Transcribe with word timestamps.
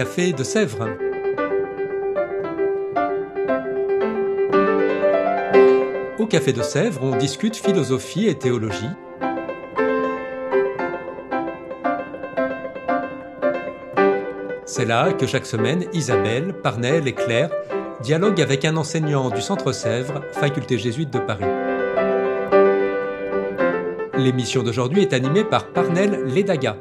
Café 0.00 0.32
de 0.32 0.44
Sèvres. 0.44 0.88
Au 6.18 6.24
Café 6.24 6.54
de 6.54 6.62
Sèvres, 6.62 7.02
on 7.02 7.16
discute 7.18 7.54
philosophie 7.54 8.26
et 8.26 8.34
théologie. 8.34 8.88
C'est 14.64 14.86
là 14.86 15.12
que 15.12 15.26
chaque 15.26 15.44
semaine, 15.44 15.84
Isabelle, 15.92 16.54
Parnell 16.54 17.06
et 17.06 17.12
Claire 17.12 17.50
dialoguent 18.00 18.40
avec 18.40 18.64
un 18.64 18.78
enseignant 18.78 19.28
du 19.28 19.42
Centre 19.42 19.72
Sèvres, 19.72 20.22
faculté 20.32 20.78
jésuite 20.78 21.10
de 21.10 21.18
Paris. 21.18 21.44
L'émission 24.16 24.62
d'aujourd'hui 24.62 25.02
est 25.02 25.12
animée 25.12 25.44
par 25.44 25.66
Parnell 25.66 26.24
Ledaga. 26.24 26.78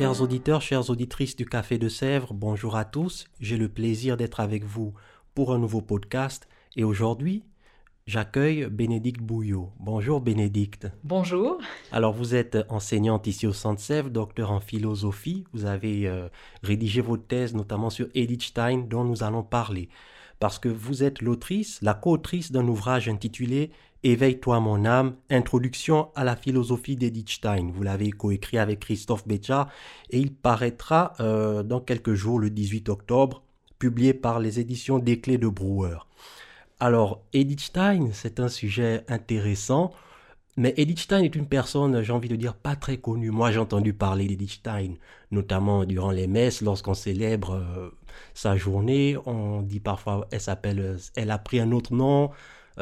Chers 0.00 0.22
auditeurs, 0.22 0.62
chères 0.62 0.88
auditrices 0.88 1.36
du 1.36 1.44
Café 1.44 1.76
de 1.76 1.90
Sèvres, 1.90 2.32
bonjour 2.32 2.74
à 2.74 2.86
tous. 2.86 3.26
J'ai 3.38 3.58
le 3.58 3.68
plaisir 3.68 4.16
d'être 4.16 4.40
avec 4.40 4.64
vous 4.64 4.94
pour 5.34 5.52
un 5.52 5.58
nouveau 5.58 5.82
podcast 5.82 6.48
et 6.74 6.84
aujourd'hui, 6.84 7.44
j'accueille 8.06 8.64
Bénédicte 8.70 9.20
Bouillot. 9.20 9.74
Bonjour 9.78 10.22
Bénédicte. 10.22 10.88
Bonjour. 11.04 11.58
Alors 11.92 12.14
vous 12.14 12.34
êtes 12.34 12.56
enseignante 12.70 13.26
ici 13.26 13.46
au 13.46 13.52
Centre 13.52 13.82
Sèvres, 13.82 14.08
docteur 14.08 14.52
en 14.52 14.60
philosophie. 14.60 15.44
Vous 15.52 15.66
avez 15.66 16.08
euh, 16.08 16.30
rédigé 16.62 17.02
votre 17.02 17.26
thèse 17.26 17.54
notamment 17.54 17.90
sur 17.90 18.08
Edith 18.14 18.44
Stein 18.44 18.86
dont 18.88 19.04
nous 19.04 19.22
allons 19.22 19.42
parler 19.42 19.90
parce 20.38 20.58
que 20.58 20.70
vous 20.70 21.02
êtes 21.02 21.20
l'autrice, 21.20 21.78
la 21.82 21.92
co-autrice 21.92 22.50
d'un 22.50 22.66
ouvrage 22.66 23.06
intitulé 23.06 23.70
Éveille-toi 24.02 24.60
mon 24.60 24.86
âme, 24.86 25.16
introduction 25.28 26.08
à 26.14 26.24
la 26.24 26.34
philosophie 26.34 26.96
d'Edith 26.96 27.28
Stein. 27.28 27.70
Vous 27.70 27.82
l'avez 27.82 28.10
coécrit 28.10 28.56
avec 28.56 28.80
Christophe 28.80 29.28
Béja 29.28 29.68
et 30.08 30.18
il 30.18 30.32
paraîtra 30.32 31.12
euh, 31.20 31.62
dans 31.62 31.80
quelques 31.80 32.14
jours, 32.14 32.38
le 32.38 32.48
18 32.48 32.88
octobre, 32.88 33.42
publié 33.78 34.14
par 34.14 34.40
les 34.40 34.58
éditions 34.58 34.98
des 34.98 35.20
Clés 35.20 35.36
de 35.36 35.48
Brouwer. 35.48 35.98
Alors, 36.78 37.20
Edith 37.34 37.60
Stein, 37.60 38.08
c'est 38.14 38.40
un 38.40 38.48
sujet 38.48 39.04
intéressant, 39.06 39.92
mais 40.56 40.72
Edith 40.78 41.00
Stein 41.00 41.22
est 41.22 41.36
une 41.36 41.46
personne, 41.46 42.02
j'ai 42.02 42.12
envie 42.14 42.30
de 42.30 42.36
dire, 42.36 42.54
pas 42.54 42.76
très 42.76 42.96
connue. 42.96 43.30
Moi, 43.30 43.50
j'ai 43.50 43.58
entendu 43.58 43.92
parler 43.92 44.26
d'Edith 44.26 44.52
Stein, 44.52 44.94
notamment 45.30 45.84
durant 45.84 46.10
les 46.10 46.26
messes, 46.26 46.62
lorsqu'on 46.62 46.94
célèbre 46.94 47.52
euh, 47.52 47.90
sa 48.32 48.56
journée. 48.56 49.18
On 49.26 49.60
dit 49.60 49.80
parfois, 49.80 50.26
elle 50.30 50.40
s'appelle, 50.40 50.96
elle 51.16 51.30
a 51.30 51.38
pris 51.38 51.60
un 51.60 51.70
autre 51.72 51.92
nom, 51.92 52.30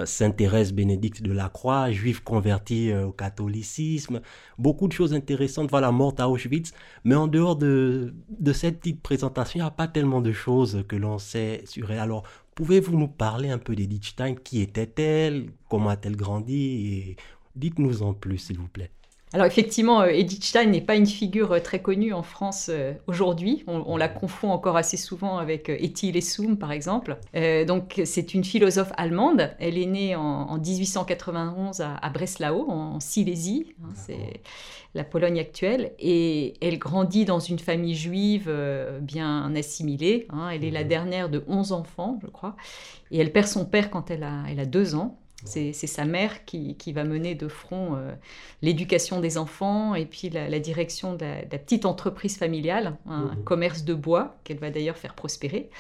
Sainte 0.05 0.37
Thérèse 0.37 0.73
Bénédicte 0.73 1.23
de 1.23 1.33
la 1.33 1.49
Croix, 1.49 1.91
juive 1.91 2.23
convertie 2.23 2.91
euh, 2.93 3.07
au 3.07 3.13
catholicisme, 3.13 4.21
beaucoup 4.59 4.89
de 4.89 4.93
choses 4.93 5.15
intéressantes, 5.15 5.71
voilà, 5.71 5.93
morte 5.93 6.21
à 6.21 6.29
Auschwitz, 6.29 6.73
mais 7.05 7.15
en 7.15 7.27
dehors 7.27 7.57
de, 7.57 8.15
de 8.29 8.53
cette 8.53 8.79
petite 8.79 9.03
présentation, 9.03 9.59
il 9.59 9.63
n'y 9.63 9.69
a 9.69 9.71
pas 9.71 9.89
tellement 9.89 10.21
de 10.21 10.33
choses 10.33 10.85
que 10.89 10.97
l'on 10.97 11.19
sait 11.19 11.63
sur 11.67 11.91
elle. 11.91 11.99
Alors, 11.99 12.25
pouvez-vous 12.55 12.97
nous 12.97 13.09
parler 13.09 13.51
un 13.51 13.59
peu 13.59 13.75
d'Edith 13.75 14.05
Stein? 14.05 14.35
Qui 14.35 14.61
était-elle? 14.63 15.51
Comment 15.69 15.91
a-t-elle 15.91 16.17
grandi? 16.17 16.55
Et 16.57 17.17
Dites-nous 17.57 18.03
en 18.03 18.15
plus, 18.15 18.39
s'il 18.39 18.59
vous 18.59 18.69
plaît. 18.69 18.93
Alors 19.35 19.47
effectivement, 19.47 20.01
euh, 20.01 20.07
Edith 20.07 20.43
Stein 20.43 20.67
n'est 20.67 20.81
pas 20.81 20.97
une 20.97 21.07
figure 21.07 21.53
euh, 21.53 21.61
très 21.61 21.83
connue 21.83 22.15
en 22.15 22.23
France 22.23 22.69
euh, 22.71 22.95
aujourd'hui. 23.07 23.63
On, 23.67 23.97
la 23.99 24.09
confond 24.09 24.51
encore 24.51 24.77
assez 24.77 24.97
souvent 24.97 25.39
avec 25.39 25.69
Etty 25.69 26.13
Lessum, 26.13 26.57
par 26.57 26.71
exemple. 26.73 27.19
donc 27.67 28.01
c'est 28.05 28.33
une 28.33 28.45
philosophe 28.45 28.93
allemande. 28.97 29.51
Elle 29.59 29.77
est 29.77 29.87
née 29.87 30.15
en, 30.15 30.57
1891 30.57 31.81
à, 31.81 32.11
Breslau, 32.11 32.71
en, 32.71 33.01
Silésie. 33.01 33.75
Hein, 33.83 33.89
c'est 33.95 34.41
la 34.95 35.03
Pologne 35.03 35.41
actuelle. 35.41 35.93
Et 35.99 36.55
elle 36.61 36.79
grandit 36.79 37.25
dans 37.25 37.41
une 37.41 37.59
famille 37.59 37.97
juive 37.97 38.53
bien 39.01 39.53
assimilée. 39.57 40.29
Hein. 40.31 40.51
Elle 40.51 40.65
est 40.65 40.71
la 40.71 40.85
mhm. 40.85 40.89
dernière 40.89 41.29
de 41.29 41.43
11 41.49 41.73
enfants, 41.73 42.21
je 42.23 42.29
crois. 42.29 42.55
Et 43.11 43.19
elle 43.19 43.33
perd 43.33 43.49
son 43.49 43.65
père 43.65 43.91
quand 43.91 44.13
elle 44.13 44.23
a, 44.23 44.45
elle 44.49 44.61
a 44.61 44.67
deux 44.67 44.95
ans. 44.95 45.19
C'est 45.45 45.73
sa 45.73 46.05
mère 46.05 46.45
qui, 46.45 46.93
va 46.93 47.05
mener 47.05 47.37
de 47.37 47.47
front 47.47 47.95
euh, 47.95 48.13
l'éducation 48.61 49.21
des 49.21 49.39
enfants 49.39 49.95
et 49.95 50.05
puis 50.05 50.31
la, 50.31 50.59
direction 50.59 51.15
de 51.15 51.25
la, 51.25 51.59
petite 51.59 51.85
entreprise 51.85 52.37
familiale, 52.37 52.97
un, 53.07 53.27
mmh. 53.27 53.45
commerce 53.45 53.85
de 53.85 53.95
bois 53.95 54.37
qu'elle 54.43 54.59
va 54.59 54.71
d'ailleurs 54.71 54.97
faire 54.97 55.15
prospérer. 55.15 55.71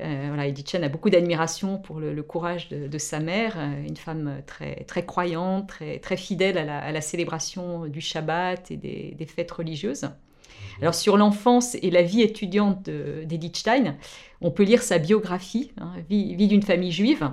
Euh, 0.00 0.24
voilà, 0.28 0.46
Edith 0.46 0.70
Chen 0.70 0.82
a 0.82 0.88
beaucoup 0.88 1.10
d'admiration 1.10 1.78
pour 1.78 2.00
le, 2.00 2.22
courage 2.22 2.68
de, 2.70 2.98
sa 2.98 3.20
mère, 3.20 3.54
euh, 3.56 3.86
une 3.86 3.96
femme 3.96 4.42
très, 4.46 4.84
très 4.84 5.06
croyante, 5.06 5.68
très, 5.68 6.00
très 6.00 6.16
fidèle 6.16 6.58
à 6.58 6.90
la, 6.90 7.00
célébration 7.00 7.86
du 7.86 8.00
Shabbat 8.00 8.72
et 8.72 8.76
des, 8.76 9.26
fêtes 9.26 9.52
religieuses. 9.52 10.04
Mmh. 10.04 10.82
Alors 10.82 10.94
sur 10.94 11.16
l'enfance 11.16 11.76
et 11.76 11.90
la 11.92 12.02
vie 12.02 12.22
étudiante 12.22 12.90
d'Edith 12.90 13.58
Stein, 13.58 13.96
on 14.40 14.50
peut 14.50 14.64
lire 14.64 14.82
sa 14.82 14.98
biographie, 14.98 15.70
hein, 15.80 15.92
vie 16.08 16.48
d'une 16.48 16.62
famille 16.62 16.92
juive, 16.92 17.30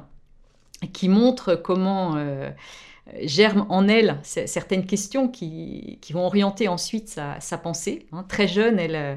qui 0.94 1.10
montre 1.10 1.56
comment 1.56 2.16
euh, 3.14 3.18
germent 3.22 3.68
en 3.70 3.88
elle 3.88 4.20
certaines 4.24 4.86
questions 4.86 5.28
qui, 5.28 6.00
vont 6.12 6.26
orienter 6.26 6.68
ensuite 6.68 7.20
sa, 7.40 7.58
pensée. 7.58 8.08
Hein. 8.12 8.26
Très 8.28 8.48
jeune, 8.48 8.80
elle, 8.80 8.96
euh, 8.96 9.16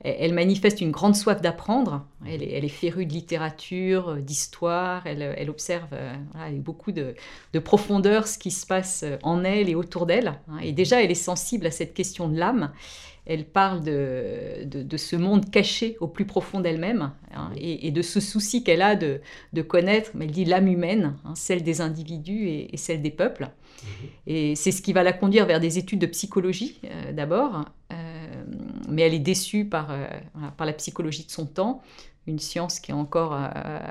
elle, 0.00 0.32
manifeste 0.32 0.80
une 0.80 0.92
grande 0.92 1.16
soif 1.16 1.40
d'apprendre. 1.40 2.06
Elle 2.24 2.42
est, 2.42 2.52
elle 2.52 2.68
férue 2.70 3.04
de 3.04 3.12
littérature, 3.12 4.10
euh, 4.10 4.20
d'histoire. 4.20 5.06
Elle, 5.06 5.50
observe 5.50 5.88
avec 6.38 6.62
beaucoup 6.62 6.92
de, 6.92 7.14
profondeur 7.64 8.28
ce 8.28 8.38
qui 8.38 8.52
se 8.52 8.64
passe 8.64 9.04
en 9.22 9.42
elle 9.42 9.68
et 9.68 9.74
autour 9.74 10.06
d'elle. 10.06 10.38
Hein. 10.48 10.58
Et 10.62 10.72
déjà, 10.72 11.02
elle 11.02 11.10
est 11.10 11.14
sensible 11.14 11.66
à 11.66 11.72
cette 11.72 11.94
question 11.94 12.28
de 12.28 12.38
l'âme 12.38 12.72
elle 13.26 13.44
parle 13.44 13.82
de, 13.82 14.64
de, 14.64 14.96
ce 14.96 15.16
monde 15.16 15.50
caché 15.50 15.96
au 16.00 16.06
plus 16.06 16.24
profond 16.24 16.60
d'elle-même 16.60 17.12
hein, 17.34 17.50
et, 17.56 17.90
de 17.90 18.02
ce 18.02 18.20
souci 18.20 18.62
qu'elle 18.62 18.82
a 18.82 18.94
de, 18.94 19.20
de, 19.52 19.62
connaître, 19.62 20.12
mais 20.14 20.26
elle 20.26 20.30
dit 20.30 20.44
l'âme 20.44 20.68
humaine, 20.68 21.16
hein, 21.24 21.34
celle 21.34 21.64
des 21.64 21.80
individus 21.80 22.48
et, 22.48 22.76
celle 22.76 23.02
des 23.02 23.10
peuples. 23.10 23.44
Mhm. 23.82 24.08
Et 24.28 24.54
c'est 24.54 24.70
ce 24.70 24.80
qui 24.80 24.92
va 24.92 25.02
la 25.02 25.12
conduire 25.12 25.44
vers 25.44 25.58
des 25.58 25.76
études 25.76 25.98
de 25.98 26.06
psychologie 26.06 26.78
euh, 26.84 27.12
d'abord, 27.12 27.64
euh, 27.92 28.44
mais 28.88 29.02
elle 29.02 29.14
est 29.14 29.18
déçue 29.18 29.64
par, 29.64 29.90
euh, 29.90 30.06
par 30.56 30.66
la 30.66 30.72
psychologie 30.72 31.26
de 31.26 31.30
son 31.32 31.46
temps, 31.46 31.82
une 32.28 32.38
science 32.38 32.80
qui 32.80 32.90
est 32.90 32.94
encore 32.94 33.38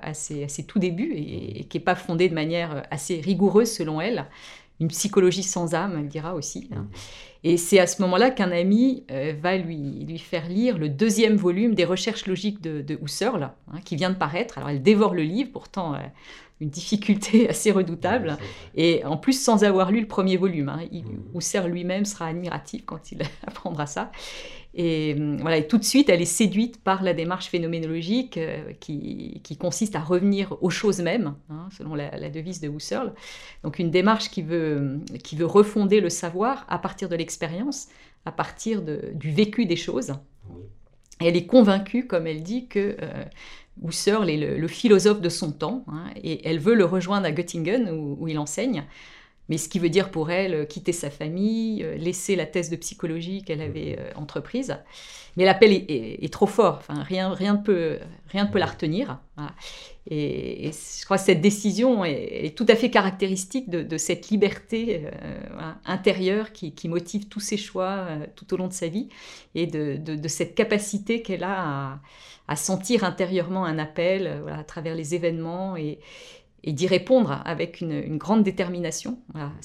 assez, 0.02 0.44
assez 0.44 0.66
tout 0.66 0.78
début 0.78 1.14
et, 1.14 1.62
et 1.62 1.64
qui 1.64 1.78
n'est 1.78 1.84
pas 1.84 1.96
fondée 1.96 2.28
de 2.28 2.34
manière 2.34 2.84
assez 2.92 3.22
rigoureuse 3.22 3.72
selon 3.72 4.02
elle 4.02 4.26
une 4.80 4.88
psychologie 4.90 5.44
sans 5.44 5.74
âme, 5.74 5.96
elle 6.00 6.08
dira 6.08 6.36
aussi. 6.36 6.70
Hein. 6.72 6.82
Mm. 6.82 6.90
Et 7.48 7.58
c'est 7.58 7.80
à 7.80 7.86
ce 7.86 8.02
moment-là 8.02 8.32
qu'un 8.32 8.52
ami 8.52 9.04
euh, 9.12 9.34
va 9.40 9.56
lui, 9.56 10.04
lui 10.04 10.18
faire 10.18 10.50
lire 10.50 10.80
le 10.80 10.90
deuxième 10.90 11.36
volume 11.36 11.76
des 11.76 11.86
recherches 11.86 12.26
logiques 12.26 12.60
de, 12.60 12.82
de 12.82 12.98
Husserl, 13.02 13.52
hein, 13.72 13.80
qui 13.86 13.96
vient 13.96 14.10
de 14.10 14.16
paraître. 14.16 14.58
Alors 14.58 14.70
elle 14.70 14.82
dévore 14.82 15.14
le 15.14 15.22
livre, 15.22 15.52
pourtant 15.54 15.94
euh, 15.94 16.00
une 16.60 16.70
difficulté 16.70 17.48
assez 17.50 17.72
redoutable, 17.72 18.38
et 18.74 19.06
en 19.06 19.18
plus 19.18 19.40
sans 19.40 19.64
avoir 19.64 19.92
lu 19.92 20.02
le 20.02 20.08
premier 20.08 20.38
volume. 20.38 20.70
Hein. 20.70 20.86
Mm. 20.92 21.38
Husserl 21.38 21.70
lui-même 21.70 22.06
sera 22.06 22.28
admiratif 22.28 22.84
quand 22.86 23.12
il 23.12 23.20
apprendra 23.48 23.86
ça. 23.86 24.12
Et, 24.78 25.16
euh, 25.18 25.38
voilà, 25.40 25.58
et 25.58 25.68
tout 25.68 25.78
de 25.78 25.84
suite, 25.86 26.10
elle 26.10 26.22
est 26.22 26.26
séduite 26.26 26.84
par 26.84 27.02
la 27.02 27.14
démarche 27.14 27.48
phénoménologique 27.48 28.38
euh, 28.38 28.74
qui, 28.82 29.42
consiste 29.58 29.96
à 29.96 30.02
revenir 30.02 30.58
aux 30.62 30.70
choses 30.70 31.00
mêmes, 31.00 31.36
hein, 31.50 31.70
selon 31.76 31.96
la, 31.96 32.30
devise 32.30 32.60
de 32.60 32.68
Husserl. 32.68 33.14
Donc 33.64 33.80
une 33.80 33.90
démarche 33.90 34.30
qui 34.30 34.42
veut, 34.42 35.00
qui 35.24 35.38
veut 35.38 35.46
refonder 35.46 36.02
le 36.02 36.10
savoir 36.10 36.66
à 36.68 36.78
partir 36.78 37.08
de 37.08 37.16
l'expérience, 37.16 37.88
à 38.26 38.34
partir 38.34 38.82
du 38.82 39.32
vécu 39.32 39.66
des 39.66 39.78
choses. 39.78 40.14
Et 41.22 41.28
elle 41.28 41.38
est 41.38 41.46
convaincue, 41.46 42.06
comme 42.06 42.28
elle 42.28 42.44
dit, 42.44 42.68
que 42.68 42.98
euh, 43.02 43.24
Husserl 43.82 44.30
est 44.30 44.58
le, 44.58 44.68
philosophe 44.68 45.22
de 45.22 45.30
son 45.30 45.54
temps, 45.54 45.86
hein, 45.88 46.04
et 46.22 46.46
elle 46.48 46.60
veut 46.60 46.76
le 46.76 46.84
rejoindre 46.84 47.26
à 47.26 47.32
Göttingen, 47.32 47.90
où 47.90 48.28
il 48.28 48.38
enseigne, 48.38 48.84
mais 49.50 49.58
ce 49.58 49.70
qui 49.70 49.80
veut 49.80 49.90
dire 49.90 50.10
pour 50.12 50.32
elle 50.32 50.54
euh, 50.54 50.66
quitter 50.66 50.92
sa 50.92 51.10
famille, 51.10 51.84
euh, 51.84 51.96
laisser 51.98 52.36
la 52.36 52.46
thèse 52.46 52.70
de 52.70 52.76
psychologie 52.76 53.44
qu'elle 53.44 53.62
avait 53.62 53.98
euh, 54.00 54.12
entreprise. 54.16 54.78
Mais 55.38 55.44
l'appel 55.44 55.74
est, 55.74 56.32
trop 56.32 56.48
fort, 56.48 56.78
enfin, 56.78 57.04
rien, 57.04 57.34
rien, 57.34 57.56
ne 57.56 57.62
peut, 57.62 58.00
rien 58.30 58.46
ne 58.46 58.50
peut 58.50 58.60
la 58.60 58.68
retenir. 58.68 59.20
Et, 60.10 60.72
je 60.72 61.04
crois 61.04 61.18
que 61.18 61.26
cette 61.26 61.42
décision 61.42 62.06
est, 62.06 62.56
tout 62.56 62.66
à 62.70 62.76
fait 62.76 62.90
caractéristique 62.90 63.70
de, 63.70 63.98
cette 63.98 64.30
liberté 64.30 65.10
intérieure 65.84 66.54
qui, 66.54 66.88
motive 66.88 67.28
tous 67.28 67.42
ses 67.42 67.58
choix 67.58 68.08
tout 68.38 68.54
au 68.54 68.58
long 68.58 68.70
de 68.70 68.74
sa 68.74 68.88
vie 68.88 69.10
et 69.56 69.68
de, 69.68 70.28
cette 70.30 70.56
capacité 70.56 71.22
qu'elle 71.22 71.44
a 71.44 72.00
à, 72.48 72.56
sentir 72.56 73.04
intérieurement 73.04 73.66
un 73.66 73.78
appel 73.78 74.42
à 74.50 74.64
travers 74.64 74.96
les 74.96 75.16
événements 75.16 75.76
et, 75.76 76.00
et 76.66 76.74
d'y 76.74 76.88
répondre 76.88 77.42
avec 77.46 77.80
une, 77.80 78.18
grande 78.18 78.44
détermination. 78.44 79.20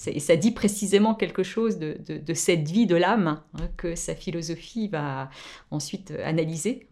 Et 0.06 0.20
ça 0.20 0.37
dit 0.37 0.52
précisément 0.52 1.14
quelque 1.14 1.43
chose 1.43 1.79
de, 1.79 2.35
cette 2.35 2.69
vie 2.69 2.87
de 2.87 2.94
l'âme 2.94 3.41
hein, 3.55 3.69
que 3.79 3.94
sa 3.97 4.14
philosophie 4.14 4.88
va 4.88 5.31
ensuite 5.70 6.12
analyser. 6.23 6.87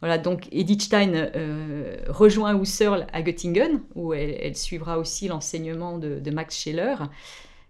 Voilà, 0.00 0.18
donc 0.18 0.48
Edith 0.52 0.82
Stein 0.82 1.14
euh, 1.14 1.96
rejoint 2.08 2.60
Husserl 2.60 3.06
à 3.14 3.22
Göttingen, 3.22 3.80
où 3.94 4.12
elle, 4.12 4.54
suivra 4.54 4.98
aussi 4.98 5.28
l'enseignement 5.28 5.96
de, 5.96 6.30
Max 6.30 6.58
Scheler. 6.58 6.96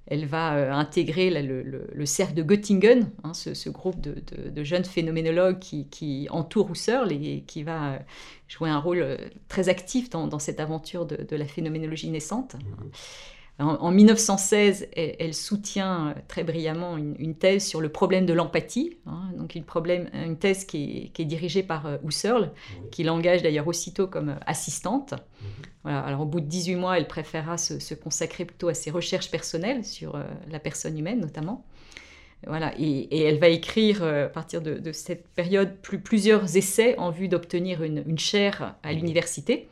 Elle 0.07 0.27
va 0.27 0.75
intégrer 0.77 1.31
le, 1.31 2.07
cercle 2.07 2.35
de 2.35 2.43
Göttingen, 2.43 3.11
hein, 3.23 3.33
ce, 3.33 3.69
groupe 3.71 4.01
de, 4.01 4.65
jeunes 4.65 4.85
phénoménologues 4.85 5.59
qui, 5.59 6.27
entourent 6.31 6.71
Husserl 6.71 7.13
et 7.13 7.45
qui 7.47 7.63
va 7.63 8.01
jouer 8.49 8.69
un 8.69 8.79
rôle 8.79 9.19
très 9.49 9.69
actif 9.69 10.11
dans, 10.11 10.39
cette 10.39 10.61
aventure 10.61 11.07
de, 11.07 11.37
la 11.37 11.47
phénoménologie 11.47 12.11
naissante. 12.11 12.55
Mmh. 12.55 12.91
En, 13.61 13.93
1916, 13.93 14.89
elle, 14.97 15.33
soutient 15.33 16.09
euh, 16.09 16.15
très 16.27 16.43
brillamment 16.43 16.97
une, 16.99 17.37
thèse 17.37 17.65
sur 17.65 17.81
le 17.81 17.89
problème 17.89 18.27
de 18.27 18.33
l'empathie, 18.33 18.99
hein, 19.07 19.31
donc 19.37 19.55
une, 19.55 19.63
problème, 19.63 20.11
une 20.13 20.37
thèse 20.37 20.65
qui 20.65 21.13
est, 21.17 21.25
dirigée 21.25 21.63
par 21.63 21.87
euh, 21.87 21.97
Husserl, 22.05 22.51
qui 22.91 23.05
l'engage 23.05 23.43
d'ailleurs 23.43 23.69
aussitôt 23.69 24.09
comme 24.09 24.31
euh, 24.31 24.47
assistante. 24.47 25.13
Mhm. 25.13 25.49
Voilà, 25.85 26.01
alors 26.01 26.23
au 26.23 26.25
bout 26.25 26.41
de 26.41 26.47
18 26.47 26.75
mois, 26.75 26.99
elle 26.99 27.07
préférera 27.07 27.57
se, 27.57 27.95
consacrer 27.95 28.45
plutôt 28.45 28.67
à 28.67 28.75
ses 28.75 28.91
recherches 28.91 29.31
personnelles 29.31 29.85
sur 29.85 30.19
la 30.51 30.59
personne 30.59 30.99
humaine 30.99 31.21
notamment. 31.21 31.65
Voilà, 32.47 32.75
et, 32.79 33.25
elle 33.25 33.39
va 33.39 33.49
écrire 33.49 34.03
à 34.03 34.29
partir 34.29 34.63
de, 34.63 34.93
cette 34.93 35.29
période 35.29 35.77
plusieurs 35.81 36.57
essais 36.57 36.97
en 36.99 37.11
vue 37.11 37.29
d'obtenir 37.29 37.83
une, 37.83 38.03
une, 38.07 38.19
chaire 38.19 38.77
à 38.83 38.93
l'université. 38.95 39.69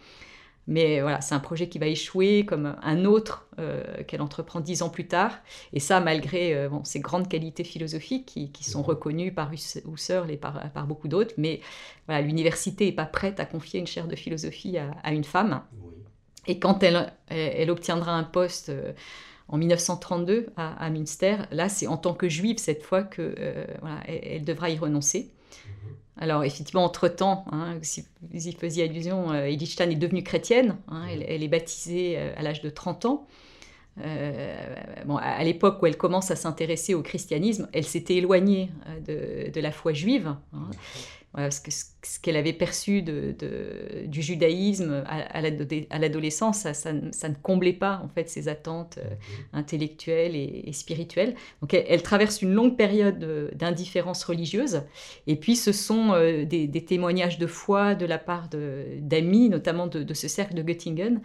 Mais 0.68 1.00
voilà, 1.00 1.20
c'est 1.20 1.34
un 1.34 1.40
projet 1.40 1.68
qui 1.68 1.78
va 1.78 1.86
échouer 1.86 2.46
comme 2.46 2.76
un 2.82 3.04
autre 3.04 3.48
euh, 3.58 3.82
qu'elle 4.04 4.22
entreprend 4.22 4.60
dix 4.60 4.82
ans 4.82 4.90
plus 4.90 5.08
tard. 5.08 5.32
Et 5.72 5.80
ça, 5.80 6.00
malgré 6.00 6.54
euh, 6.54 6.68
ses 6.84 7.00
grandes 7.00 7.28
qualités 7.28 7.64
philosophiques 7.64 8.26
qui, 8.52 8.64
sont 8.64 8.82
reconnues 8.82 9.32
par 9.32 9.50
Husserl 9.52 10.30
et 10.30 10.36
par, 10.36 10.70
par 10.72 10.86
beaucoup 10.86 11.08
d'autres. 11.08 11.34
Mais 11.36 11.60
voilà, 12.06 12.22
l'université 12.22 12.86
n'est 12.86 12.92
pas 12.92 13.06
prête 13.06 13.40
à 13.40 13.44
confier 13.44 13.80
une 13.80 13.88
chaire 13.88 14.06
de 14.06 14.14
philosophie 14.14 14.78
à, 14.78 15.12
une 15.12 15.24
femme. 15.24 15.62
Et 16.46 16.58
quand 16.58 16.82
elle, 16.82 17.12
elle, 17.28 17.70
obtiendra 17.70 18.12
un 18.12 18.24
poste 18.24 18.68
euh, 18.68 18.92
en 19.48 19.58
1932 19.58 20.46
à, 20.56 20.74
à 20.84 20.90
Münster, 20.90 21.38
là, 21.50 21.68
c'est 21.68 21.88
en 21.88 21.96
tant 21.96 22.14
que 22.14 22.28
juive 22.28 22.58
cette 22.58 22.84
fois 22.84 23.02
qu'elle 23.02 23.66
elle 24.06 24.44
devra 24.44 24.70
y 24.70 24.78
renoncer. 24.78 25.32
Alors, 26.18 26.44
effectivement, 26.44 26.84
entre-temps, 26.84 27.44
hein, 27.52 27.78
si 27.82 28.04
vous 28.20 28.48
y 28.48 28.52
faisiez 28.52 28.84
allusion, 28.84 29.32
euh, 29.32 29.44
Edith 29.44 29.70
Stein 29.70 29.90
est 29.90 29.96
devenue 29.96 30.22
chrétienne. 30.22 30.76
Hein, 30.88 31.06
elle, 31.08 31.42
est 31.42 31.48
baptisée 31.48 32.14
euh, 32.18 32.32
à 32.36 32.42
l'âge 32.42 32.60
de 32.60 32.70
30 32.70 33.06
ans. 33.06 33.26
Euh, 34.02 34.74
bon, 35.06 35.16
à 35.16 35.42
l'époque 35.44 35.82
où 35.82 35.86
elle 35.86 35.96
commence 35.96 36.30
à 36.30 36.36
s'intéresser 36.36 36.94
au 36.94 37.02
christianisme, 37.02 37.68
elle 37.72 37.84
s'était 37.84 38.16
éloignée 38.16 38.70
de, 39.06 39.60
la 39.60 39.72
foi 39.72 39.92
juive. 39.92 40.34
Hein 40.54 40.70
ce 41.34 42.20
qu'elle 42.20 42.36
avait 42.36 42.52
perçu 42.52 43.00
de, 43.00 43.34
du 44.06 44.20
judaïsme 44.20 45.02
à, 45.06 45.98
l'adolescence, 45.98 46.58
ça, 46.60 46.74
ça, 46.74 46.92
ne 46.92 47.34
comblait 47.42 47.72
pas 47.72 48.02
en 48.04 48.08
fait 48.08 48.28
ses 48.28 48.48
attentes 48.48 48.98
euh, 48.98 49.14
intellectuelles 49.52 50.36
et, 50.36 50.72
spirituelles. 50.72 51.34
Donc 51.62 51.72
elle, 51.72 52.02
traverse 52.02 52.42
une 52.42 52.52
longue 52.52 52.76
période 52.76 53.50
d'indifférence 53.54 54.24
religieuse. 54.24 54.82
Et 55.26 55.36
puis 55.36 55.56
ce 55.56 55.72
sont 55.72 56.12
euh, 56.12 56.44
des, 56.44 56.84
témoignages 56.84 57.38
de 57.38 57.46
foi 57.46 57.94
de 57.94 58.04
la 58.04 58.18
part 58.18 58.48
d'amis, 58.98 59.48
notamment 59.48 59.86
de, 59.86 60.14
ce 60.14 60.28
cercle 60.28 60.54
de 60.54 60.62
Göttingen, 60.62 61.22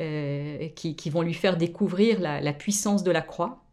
euh, 0.00 0.68
qui, 0.76 1.10
vont 1.10 1.22
lui 1.22 1.34
faire 1.34 1.56
découvrir 1.56 2.20
la, 2.20 2.40
la 2.40 2.52
puissance 2.52 3.02
de 3.02 3.10
la 3.10 3.22
croix. 3.22 3.64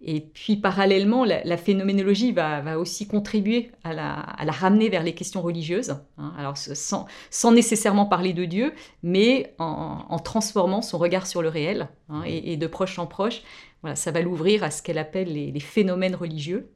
Et 0.00 0.20
puis 0.20 0.56
parallèlement, 0.56 1.24
la, 1.24 1.56
phénoménologie 1.56 2.30
va, 2.30 2.78
aussi 2.78 3.08
contribuer 3.08 3.72
à 3.82 3.92
la, 3.92 4.52
ramener 4.52 4.88
vers 4.88 5.02
les 5.02 5.12
questions 5.12 5.42
religieuses, 5.42 5.96
hein. 6.18 6.32
alors 6.38 6.56
sans, 6.56 7.52
nécessairement 7.52 8.06
parler 8.06 8.32
de 8.32 8.44
Dieu, 8.44 8.72
mais 9.02 9.54
en, 9.58 10.18
transformant 10.20 10.82
son 10.82 10.98
regard 10.98 11.26
sur 11.26 11.42
le 11.42 11.48
réel, 11.48 11.88
hein, 12.10 12.22
et, 12.26 12.56
de 12.56 12.66
proche 12.68 12.98
en 13.00 13.06
proche. 13.06 13.42
Voilà, 13.82 13.96
ça 13.96 14.12
va 14.12 14.20
l'ouvrir 14.20 14.62
à 14.62 14.70
ce 14.70 14.82
qu'elle 14.82 14.98
appelle 14.98 15.32
les, 15.32 15.60
phénomènes 15.60 16.14
religieux. 16.14 16.70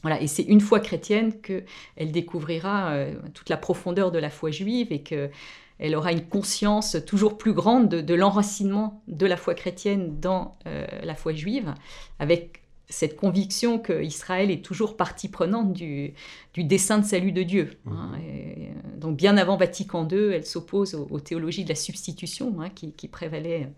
Voilà, 0.00 0.20
et 0.20 0.26
c'est 0.26 0.42
une 0.42 0.60
foi 0.60 0.80
chrétienne 0.80 1.32
qu'elle 1.40 2.12
découvrira 2.12 2.92
euh, 2.92 3.14
toute 3.32 3.48
la 3.48 3.56
profondeur 3.56 4.12
de 4.12 4.18
la 4.18 4.28
foi 4.28 4.50
juive 4.50 4.92
et 4.92 5.02
que 5.02 5.30
elle 5.78 5.96
aura 5.96 6.12
une 6.12 6.26
conscience 6.26 6.96
toujours 7.06 7.36
plus 7.36 7.52
grande 7.52 7.88
de, 7.88 8.14
l'enracinement 8.14 9.02
de 9.08 9.26
la 9.26 9.36
foi 9.36 9.54
chrétienne 9.54 10.20
dans 10.20 10.56
euh, 10.66 10.86
la 11.02 11.14
foi 11.14 11.32
juive, 11.32 11.74
avec 12.18 12.62
cette 12.88 13.16
conviction 13.16 13.78
qu'Israël 13.78 14.50
est 14.50 14.64
toujours 14.64 14.96
partie 14.96 15.28
prenante 15.28 15.72
du, 15.72 16.14
dessein 16.56 16.98
de 16.98 17.04
salut 17.04 17.32
de 17.32 17.42
Dieu. 17.42 17.70
Hein. 17.86 18.12
Mmh. 18.18 18.98
Donc 19.00 19.16
bien 19.16 19.36
avant 19.36 19.56
Vatican 19.56 20.06
II, 20.08 20.32
elle 20.32 20.44
s'oppose 20.44 20.94
aux, 20.94 21.20
théologies 21.20 21.64
de 21.64 21.70
la 21.70 21.74
substitution 21.74 22.60
hein, 22.60 22.68
qui, 22.70 22.92
qui 22.92 23.08
prévalaient 23.08 23.72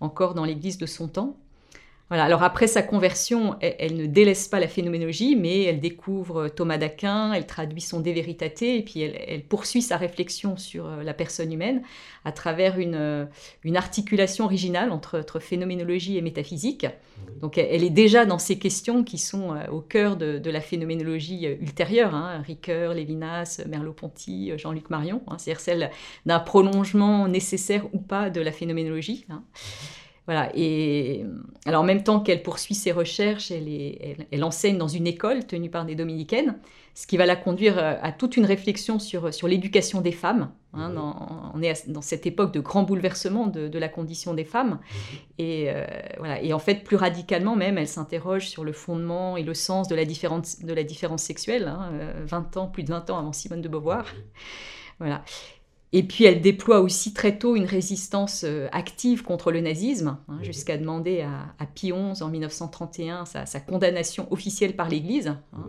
encore 0.00 0.34
dans 0.34 0.44
l'Église 0.44 0.78
de 0.78 0.86
son 0.86 1.08
temps. 1.08 1.36
Alors 2.20 2.42
après 2.42 2.66
sa 2.66 2.82
conversion, 2.82 3.56
elle, 3.60 3.96
ne 3.96 4.06
délaisse 4.06 4.46
pas 4.48 4.60
la 4.60 4.68
phénoménologie, 4.68 5.36
mais 5.36 5.62
elle 5.62 5.80
découvre 5.80 6.48
Thomas 6.48 6.76
d'Aquin, 6.76 7.32
elle 7.32 7.46
traduit 7.46 7.80
son 7.80 8.00
De 8.00 8.10
Veritate, 8.10 8.62
et 8.62 8.82
puis 8.82 9.00
elle, 9.00 9.42
poursuit 9.44 9.82
sa 9.82 9.96
réflexion 9.96 10.56
sur 10.56 10.86
euh, 10.86 11.02
la 11.02 11.14
personne 11.14 11.52
humaine 11.52 11.82
à 12.24 12.32
travers 12.32 12.78
une, 12.78 12.94
euh, 12.94 13.26
articulation 13.74 14.44
originale 14.44 14.92
entre, 14.92 15.24
phénoménologie 15.40 16.18
et 16.18 16.22
métaphysique. 16.22 16.86
Donc 17.40 17.56
elle 17.56 17.82
est 17.82 17.90
déjà 17.90 18.26
dans 18.26 18.38
ces 18.38 18.58
questions 18.58 19.04
qui 19.04 19.18
sont 19.18 19.54
euh, 19.54 19.66
au 19.70 19.80
cœur 19.80 20.16
de, 20.16 20.50
la 20.50 20.60
phénoménologie 20.60 21.46
ultérieure, 21.46 22.14
hein, 22.14 22.42
Ricoeur, 22.46 22.92
Lévinas, 22.94 23.62
Merleau-Ponty, 23.66 24.52
Jean-Luc 24.58 24.90
Marion, 24.90 25.22
hein, 25.28 25.38
c'est-à-dire 25.38 25.60
celle 25.60 25.90
d'un 26.26 26.40
prolongement 26.40 27.26
nécessaire 27.26 27.86
ou 27.94 27.98
pas 27.98 28.28
de 28.28 28.40
la 28.40 28.52
phénoménologie. 28.52 29.24
Hein. 29.30 29.42
Voilà. 30.26 30.50
Et 30.54 31.24
alors, 31.66 31.82
en 31.82 31.84
même 31.84 32.04
temps 32.04 32.20
qu'elle 32.20 32.42
poursuit 32.42 32.74
ses 32.74 32.92
recherches, 32.92 33.50
elle, 33.50 34.44
enseigne 34.44 34.78
dans 34.78 34.88
une 34.88 35.06
école 35.06 35.46
tenue 35.46 35.68
par 35.68 35.84
des 35.84 35.96
dominicaines, 35.96 36.58
ce 36.94 37.06
qui 37.06 37.16
va 37.16 37.26
la 37.26 37.36
conduire 37.36 37.78
euh, 37.78 37.94
à 38.02 38.12
toute 38.12 38.36
une 38.36 38.44
réflexion 38.44 38.98
sur, 38.98 39.34
sur 39.34 39.48
l'éducation 39.48 40.00
des 40.00 40.12
femmes. 40.12 40.52
Hein, 40.74 40.94
on 41.54 41.60
est 41.60 41.88
dans 41.90 42.02
cette 42.02 42.24
époque 42.26 42.52
de 42.52 42.60
grand 42.60 42.84
bouleversement 42.84 43.46
de, 43.46 43.78
la 43.78 43.88
condition 43.88 44.32
des 44.32 44.44
femmes. 44.44 44.78
Et, 45.38 45.66
euh, 45.68 45.84
voilà. 46.18 46.40
et 46.40 46.52
en 46.52 46.58
fait, 46.58 46.84
plus 46.84 46.96
radicalement 46.96 47.56
même, 47.56 47.76
elle 47.76 47.88
s'interroge 47.88 48.48
sur 48.48 48.64
le 48.64 48.72
fondement 48.72 49.36
et 49.36 49.42
le 49.42 49.54
sens 49.54 49.88
de 49.88 49.94
la 49.94 50.04
différence, 50.04 50.60
de 50.60 50.72
la 50.72 50.84
différence 50.84 51.22
sexuelle, 51.22 51.72
20 52.26 52.36
hein, 52.36 52.60
ans, 52.60 52.68
plus 52.68 52.84
de 52.84 52.90
20 52.90 53.10
ans 53.10 53.18
avant 53.18 53.32
Simone 53.32 53.60
de 53.60 53.68
Beauvoir. 53.68 54.06
Voilà. 54.98 55.24
Et 55.94 56.02
puis 56.02 56.24
elle 56.24 56.40
déploie 56.40 56.80
aussi 56.80 57.12
très 57.12 57.38
tôt 57.38 57.54
une 57.54 57.66
résistance 57.66 58.44
euh, 58.44 58.68
active 58.72 59.22
contre 59.22 59.52
le 59.52 59.60
nazisme, 59.60 60.16
hein, 60.28 60.38
jusqu'à 60.42 60.78
demander 60.78 61.20
à, 61.20 61.54
à, 61.58 61.66
Pie 61.66 61.92
XI 61.92 62.22
en 62.22 62.28
1931 62.28 63.26
sa, 63.26 63.60
condamnation 63.60 64.26
officielle 64.32 64.74
par 64.74 64.88
l'Église. 64.88 65.28
Hein. 65.28 65.66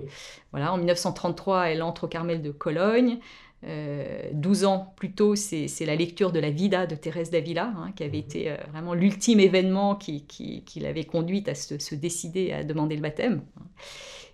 Voilà, 0.51 0.71
en 0.71 0.77
1933, 0.77 1.69
elle 1.69 1.83
entre 1.83 2.05
au 2.05 2.07
Carmel 2.07 2.41
de 2.41 2.51
Cologne. 2.51 3.19
Euh, 3.65 4.29
12 4.33 4.65
ans 4.65 4.93
plus 4.97 5.13
tôt, 5.13 5.35
c'est 5.35 5.85
la 5.85 5.95
lecture 5.95 6.31
de 6.31 6.39
la 6.39 6.49
Vida 6.49 6.85
de 6.85 6.95
Thérèse 6.95 7.29
d'Avila, 7.29 7.73
hein, 7.77 7.91
qui 7.95 8.03
avait 8.03 8.19
été 8.19 8.51
euh, 8.51 8.57
vraiment 8.71 8.93
l'ultime 8.93 9.39
événement 9.39 9.95
qui, 9.95 10.25
qui, 10.25 10.79
l'avait 10.79 11.05
conduite 11.05 11.47
à 11.47 11.55
se, 11.55 11.79
se, 11.79 11.95
décider 11.95 12.51
à 12.51 12.63
demander 12.63 12.95
le 12.95 13.01
baptême, 13.01 13.41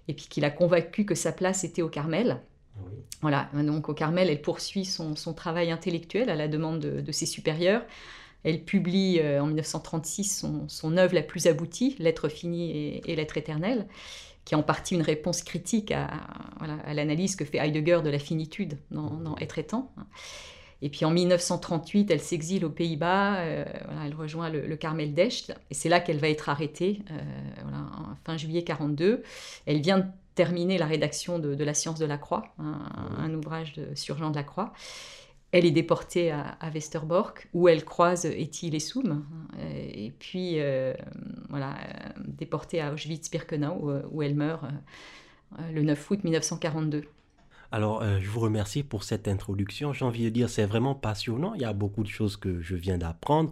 et 0.08 0.14
puis 0.14 0.26
qui 0.30 0.42
l'a 0.42 0.50
convaincu 0.50 1.06
que 1.06 1.16
sa 1.16 1.32
place 1.32 1.64
était 1.64 1.84
au 1.84 1.90
Carmel. 1.90 2.42
Voilà, 3.22 3.50
donc 3.54 3.90
au 3.90 3.94
Carmel, 3.94 4.30
elle 4.30 4.42
poursuit 4.42 4.86
son, 4.86 5.14
travail 5.34 5.72
intellectuel 5.72 6.30
à 6.30 6.36
la 6.36 6.48
demande 6.48 6.80
de, 6.80 7.12
ses 7.12 7.26
supérieurs. 7.26 7.84
Elle 8.46 8.64
publie 8.64 9.20
euh, 9.20 9.42
en 9.42 9.48
1936 9.48 10.46
son, 10.68 10.98
œuvre 10.98 11.14
la 11.14 11.22
plus 11.22 11.48
aboutie, 11.48 11.98
Lettre 12.00 12.30
finie 12.30 12.72
et, 12.72 13.12
et 13.12 13.16
Lettre 13.18 13.38
éternelle, 13.38 13.88
qui 14.50 14.56
est 14.56 14.58
en 14.58 14.64
partie 14.64 14.96
une 14.96 15.04
réponse 15.04 15.44
critique 15.44 15.92
à, 15.92 16.10
l'analyse 16.92 17.36
que 17.36 17.46
fait 17.46 17.60
Heidegger 17.60 18.00
de 18.04 18.10
la 18.10 18.18
finitude 18.18 18.80
dans, 18.90 19.36
Être 19.40 19.60
et 19.60 19.64
temps. 19.64 19.92
Et 20.82 20.90
puis 20.90 21.06
en 21.06 21.12
1938, 21.12 22.10
elle 22.10 22.20
s'exile 22.20 22.66
aux 22.66 22.72
Pays-Bas, 22.72 23.42
euh, 23.42 23.66
elle 24.06 24.16
rejoint 24.16 24.50
le, 24.50 24.76
Carmel 24.76 25.14
d'Echt, 25.14 25.54
et 25.70 25.76
c'est 25.76 25.90
là 25.90 26.00
qu'elle 26.00 26.18
va 26.18 26.30
être 26.30 26.50
arrêtée, 26.50 27.04
euh, 27.12 27.16
fin 28.24 28.38
juillet 28.38 28.64
42. 28.64 29.22
Elle 29.68 29.82
vient 29.82 30.12
terminé 30.40 30.78
la 30.78 30.86
rédaction 30.86 31.38
de, 31.38 31.62
La 31.66 31.74
science 31.74 32.00
de 32.00 32.06
la 32.06 32.18
croix, 32.18 32.44
un, 32.60 33.34
ouvrage 33.34 33.74
de, 33.74 33.94
sur 33.94 34.18
Jean 34.18 34.30
de 34.30 34.38
la 34.38 34.44
Croix. 34.44 34.72
Elle 35.52 35.66
est 35.66 35.72
déportée 35.72 36.32
à, 36.32 36.58
Westerbork, 36.74 37.50
où 37.54 37.68
elle 37.68 37.84
croise 37.84 38.24
Étienne 38.24 38.74
et 38.74 38.80
Soum, 38.80 39.26
et 39.62 40.14
puis 40.18 40.62
euh, 40.62 40.94
voilà, 41.50 41.76
déportée 42.26 42.80
à 42.80 42.94
Auschwitz-Birkenau, 42.94 44.06
où, 44.12 44.22
elle 44.22 44.36
meurt 44.36 44.64
euh, 44.64 45.72
le 45.74 45.82
9 45.82 46.10
août 46.10 46.24
1942. 46.24 47.04
Alors, 47.74 48.02
euh, 48.02 48.20
je 48.22 48.30
vous 48.30 48.40
remercie 48.40 48.84
pour 48.84 49.04
cette 49.04 49.28
introduction. 49.28 49.92
J'ai 49.92 50.06
envie 50.06 50.24
de 50.24 50.30
dire, 50.30 50.50
c'est 50.50 50.66
vraiment 50.66 50.96
passionnant. 50.96 51.54
Il 51.54 51.62
y 51.62 51.66
a 51.66 51.74
beaucoup 51.74 52.04
de 52.04 52.10
choses 52.10 52.38
que 52.38 52.62
je 52.62 52.78
viens 52.78 52.98
d'apprendre 52.98 53.52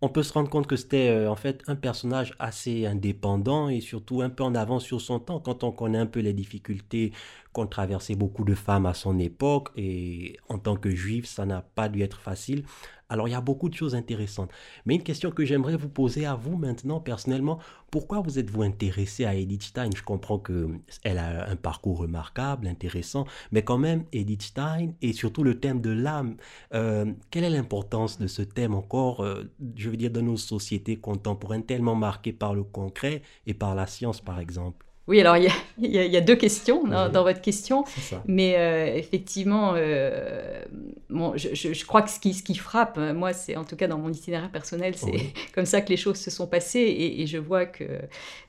on 0.00 0.08
peut 0.08 0.22
se 0.22 0.32
rendre 0.32 0.48
compte 0.48 0.66
que 0.66 0.76
c'était 0.76 1.08
euh, 1.08 1.30
en 1.30 1.36
fait 1.36 1.62
un 1.66 1.74
personnage 1.76 2.34
assez 2.38 2.86
indépendant 2.86 3.68
et 3.68 3.80
surtout 3.80 4.22
un 4.22 4.30
peu 4.30 4.44
en 4.44 4.54
avance 4.54 4.84
sur 4.84 5.00
son 5.00 5.18
temps 5.18 5.40
quand 5.40 5.64
on 5.64 5.72
connaît 5.72 5.98
un 5.98 6.06
peu 6.06 6.20
les 6.20 6.32
difficultés 6.32 7.12
qu'ont 7.52 7.66
traversé 7.66 8.14
beaucoup 8.14 8.44
de 8.44 8.54
femmes 8.54 8.86
à 8.86 8.94
son 8.94 9.18
époque 9.18 9.70
et 9.76 10.38
en 10.48 10.58
tant 10.58 10.76
que 10.76 10.90
juive 10.90 11.26
ça 11.26 11.46
n'a 11.46 11.62
pas 11.62 11.88
dû 11.88 12.02
être 12.02 12.20
facile. 12.20 12.64
Alors 13.10 13.26
il 13.26 13.30
y 13.30 13.34
a 13.34 13.40
beaucoup 13.40 13.70
de 13.70 13.74
choses 13.74 13.94
intéressantes. 13.94 14.50
Mais 14.84 14.94
une 14.94 15.02
question 15.02 15.30
que 15.30 15.44
j'aimerais 15.44 15.76
vous 15.76 15.88
poser 15.88 16.26
à 16.26 16.34
vous 16.34 16.56
maintenant 16.58 17.00
personnellement, 17.00 17.58
pourquoi 17.90 18.20
vous 18.20 18.38
êtes-vous 18.38 18.62
intéressé 18.62 19.24
à 19.24 19.34
Edith 19.34 19.62
Stein? 19.62 19.88
Je 19.96 20.02
comprends 20.02 20.38
qu'elle 20.38 21.18
a 21.18 21.48
un 21.48 21.56
parcours 21.56 21.98
remarquable, 21.98 22.66
intéressant, 22.66 23.26
mais 23.50 23.62
quand 23.62 23.78
même 23.78 24.04
Edith 24.12 24.42
Stein 24.42 24.92
et 25.00 25.14
surtout 25.14 25.42
le 25.42 25.58
thème 25.58 25.80
de 25.80 25.90
l'âme, 25.90 26.36
euh, 26.74 27.10
quelle 27.30 27.44
est 27.44 27.50
l'importance 27.50 28.18
de 28.18 28.26
ce 28.26 28.42
thème 28.42 28.74
encore, 28.74 29.20
euh, 29.24 29.44
je 29.76 29.88
veux 29.88 29.96
dire, 29.96 30.10
de 30.10 30.20
nos 30.20 30.36
sociétés 30.36 30.96
contemporaines 30.98 31.64
tellement 31.64 31.94
marquées 31.94 32.34
par 32.34 32.54
le 32.54 32.62
concret 32.62 33.22
et 33.46 33.54
par 33.54 33.74
la 33.74 33.86
science 33.86 34.20
par 34.20 34.38
exemple? 34.38 34.87
Oui, 35.08 35.20
alors 35.20 35.36
il 35.78 35.90
y, 35.90 36.16
a, 36.16 36.20
deux 36.20 36.36
questions 36.36 36.84
dans, 36.84 37.22
votre 37.22 37.40
question, 37.40 37.84
mais 38.26 38.56
euh, 38.56 38.94
effectivement, 38.94 39.72
euh, 39.74 40.62
bon, 41.08 41.32
je, 41.36 41.84
crois 41.86 42.02
que 42.02 42.10
ce 42.10 42.20
qui, 42.20 42.34
ce 42.34 42.42
qui 42.42 42.54
frappe, 42.54 42.98
moi, 42.98 43.32
c'est 43.32 43.56
en 43.56 43.64
tout 43.64 43.76
cas 43.76 43.88
dans 43.88 43.98
mon 43.98 44.10
itinéraire 44.10 44.50
personnel, 44.50 44.94
c'est 44.96 45.32
comme 45.54 45.66
ça 45.66 45.80
que 45.80 45.88
les 45.88 45.96
choses 45.96 46.18
se 46.18 46.30
sont 46.30 46.46
passées, 46.46 47.14
et, 47.18 47.26
je 47.26 47.38
vois 47.38 47.66
que 47.66 47.84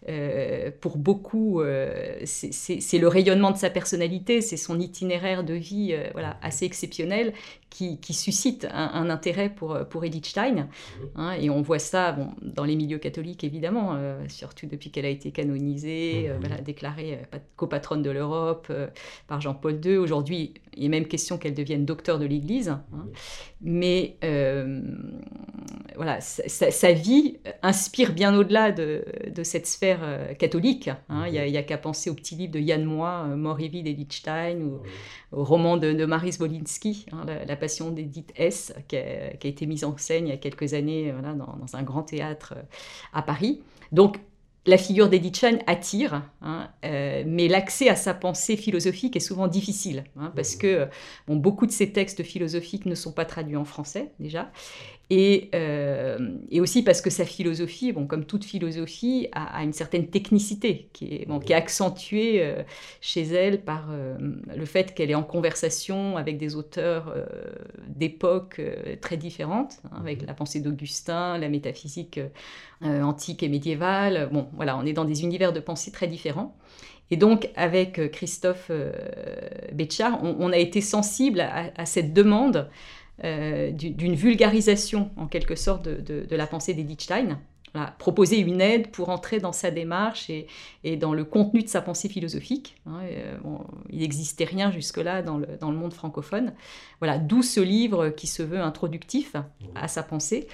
euh, 0.08 0.72
pour 0.82 0.98
beaucoup, 0.98 1.62
c'est 2.26 2.98
le 3.00 3.08
rayonnement 3.08 3.52
de 3.52 3.58
sa 3.58 3.70
personnalité, 3.70 4.42
c'est 4.42 4.58
son 4.58 4.80
itinéraire 4.80 5.44
de 5.44 5.54
vie, 5.54 5.96
voilà, 6.14 6.38
assez 6.42 6.66
exceptionnel, 6.66 7.34
qui, 7.70 8.14
suscite 8.14 8.68
un, 8.72 9.10
intérêt 9.10 9.50
pour, 9.50 9.78
pour 9.90 10.04
Edith 10.04 10.26
Stein. 10.26 10.68
Hein, 11.16 11.34
et 11.40 11.50
on 11.50 11.62
voit 11.62 11.80
ça 11.80 12.12
bon, 12.12 12.30
dans 12.42 12.64
les 12.64 12.76
milieux 12.76 12.98
catholiques, 12.98 13.44
évidemment, 13.44 13.94
euh, 13.94 14.28
surtout 14.28 14.66
depuis 14.66 14.92
qu'elle 14.92 15.06
a 15.06 15.10
été 15.10 15.32
canonisée, 15.32 16.30
euh, 16.30 16.38
voilà, 16.50 16.62
déclarée 16.62 17.20
euh, 17.34 17.38
copatronne 17.56 18.02
de 18.02 18.10
l'Europe 18.10 18.72
par 19.28 19.40
Jean-Paul 19.40 19.80
II. 19.84 19.98
Aujourd'hui, 19.98 20.54
il 20.76 20.86
est 20.86 20.90
même 20.90 21.08
question 21.08 21.38
qu'elle 21.38 21.54
devienne 21.54 21.86
docteur 21.86 22.20
de 22.20 22.26
l'Église. 22.26 22.70
Hein. 22.70 22.84
Mais 23.62 24.18
voilà, 25.96 26.22
sa, 26.22 26.92
vie 26.94 27.38
inspire 27.62 28.14
bien 28.14 28.36
au-delà 28.36 28.72
de, 28.72 29.04
de, 29.36 29.44
cette 29.44 29.68
sphère 29.68 30.00
catholique. 30.38 30.90
Hein. 31.10 31.26
Il 31.28 31.34
n'y 31.34 31.58
a, 31.58 31.64
qu'à 31.64 31.78
penser 31.78 32.10
au 32.10 32.14
petit 32.14 32.36
livre 32.36 32.54
de 32.54 32.60
Yann 32.60 32.86
Moix, 32.86 33.26
Mort 33.26 33.60
et 33.60 33.68
vie 33.68 33.84
d'Edith 33.84 34.14
Stein, 34.14 34.62
ou 34.62 34.82
au 35.32 35.44
roman 35.44 35.78
de, 35.78 35.92
de 35.92 36.06
Maris 36.06 36.38
Wolinski, 36.40 37.06
la, 37.26 37.44
la 37.44 37.56
passion 37.56 37.92
d'Edith 37.92 38.32
S, 38.36 38.74
qui 38.88 38.96
a, 38.96 39.34
été 39.44 39.66
mise 39.66 39.84
en 39.84 39.92
scène 40.00 40.28
il 40.28 40.30
y 40.30 40.34
a 40.34 40.38
quelques 40.38 40.74
années 40.74 41.12
euh, 41.12 41.34
dans, 41.34 41.76
un 41.76 41.84
grand 41.84 42.04
théâtre 42.04 42.54
euh, 42.58 42.62
à 43.14 43.22
Paris. 43.22 43.62
Donc, 43.92 44.20
la 44.66 44.78
figure 44.78 45.10
d'Edith 45.10 45.38
Stein 45.38 45.60
attire, 45.68 46.24
hein, 46.42 46.70
euh, 46.86 47.24
mais 47.26 47.48
l'accès 47.48 47.90
à 47.90 47.96
sa 47.96 48.14
pensée 48.14 48.58
philosophique 48.58 49.16
est 49.16 49.22
souvent 49.22 49.48
difficile, 49.48 50.04
hein, 50.18 50.32
parce 50.36 50.56
que 50.56 50.88
bon, 51.28 51.36
beaucoup 51.36 51.66
de 51.66 51.72
ses 51.72 51.92
textes 51.92 52.24
philosophiques 52.24 52.86
ne 52.86 52.96
sont 52.96 53.12
pas 53.12 53.26
traduits 53.26 53.56
en 53.56 53.66
français 53.66 54.12
déjà, 54.20 54.52
euh, 55.12 56.18
et, 56.52 56.62
aussi 56.62 56.84
parce 56.84 57.02
que 57.02 57.10
sa 57.10 57.26
philosophie, 57.26 57.92
bon, 57.92 58.06
comme 58.06 58.26
toute 58.26 58.44
philosophie, 58.44 59.28
a, 59.32 59.64
une 59.64 59.74
certaine 59.74 60.08
technicité 60.08 60.90
qui 60.94 61.16
est, 61.16 61.26
bon, 61.28 61.40
qui 61.40 61.54
est 61.54 61.56
accentuée 61.56 62.44
euh, 62.44 62.62
chez 63.02 63.24
elle 63.24 63.64
par 63.64 63.88
euh, 63.90 64.18
le 64.56 64.66
fait 64.66 64.94
qu'elle 64.94 65.10
est 65.10 65.16
en 65.16 65.24
conversation 65.24 66.18
avec 66.18 66.38
des 66.38 66.56
auteurs 66.56 67.14
d'époques 67.88 68.62
très 69.02 69.18
différentes, 69.18 69.80
hein, 69.86 69.98
avec 70.00 70.26
la 70.26 70.34
pensée 70.34 70.60
d'Augustin, 70.60 71.38
la 71.38 71.50
métaphysique 71.50 72.20
antique 72.82 73.42
et 73.44 73.50
médiévale. 73.50 74.30
Bon, 74.32 74.48
voilà, 74.54 74.78
on 74.78 74.86
est 74.86 74.94
dans 74.94 75.06
des 75.06 75.24
univers 75.24 75.54
de 75.54 75.60
pensée 75.60 75.92
très 75.92 76.08
différents. 76.08 76.56
Et 77.12 77.18
donc, 77.18 77.50
avec 77.56 78.12
Christophe 78.12 78.72
Béchard, 79.74 80.24
on, 80.24 80.52
a 80.52 80.58
été 80.58 80.80
sensible 80.80 81.42
à, 81.42 81.72
à 81.76 81.86
cette 81.88 82.14
demande 82.14 82.70
euh, 83.24 83.72
d'une 83.72 84.16
vulgarisation 84.16 85.12
en 85.18 85.28
quelque 85.28 85.56
sorte 85.56 85.84
de, 85.88 86.36
la 86.36 86.48
pensée 86.48 86.74
d'Edith 86.74 87.02
Stein. 87.02 87.40
proposer 87.98 88.40
une 88.40 88.62
aide 88.62 88.92
pour 88.92 89.10
entrer 89.10 89.40
dans 89.40 89.52
sa 89.52 89.72
démarche 89.72 90.30
et, 90.84 90.98
dans 90.98 91.14
le 91.14 91.24
contenu 91.26 91.62
de 91.62 91.68
sa 91.68 91.82
pensée 91.82 92.10
philosophique. 92.10 92.78
Hein, 92.86 93.02
euh, 93.04 93.38
il 93.90 94.00
n'existait 94.00 94.46
rien 94.46 94.72
jusque-là 94.72 95.22
dans 95.22 95.38
le, 95.38 95.78
monde 95.78 95.94
francophone. 95.94 96.54
Voilà, 97.00 97.18
d'où 97.18 97.44
ce 97.44 97.60
livre 97.60 98.10
qui 98.10 98.28
se 98.28 98.42
veut 98.42 98.62
introductif 98.62 99.36
à 99.76 99.88
sa 99.88 100.02
pensée 100.02 100.48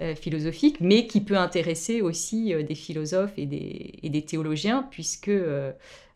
euh, 0.00 0.14
philosophique, 0.14 0.76
mais 0.80 1.06
qui 1.06 1.20
peut 1.20 1.38
intéresser 1.38 2.00
aussi 2.00 2.54
des 2.54 2.74
philosophes 2.74 3.34
et 3.36 3.46
des, 3.46 3.94
et 4.02 4.08
des 4.08 4.22
théologiens, 4.22 4.86
puisque 4.90 5.32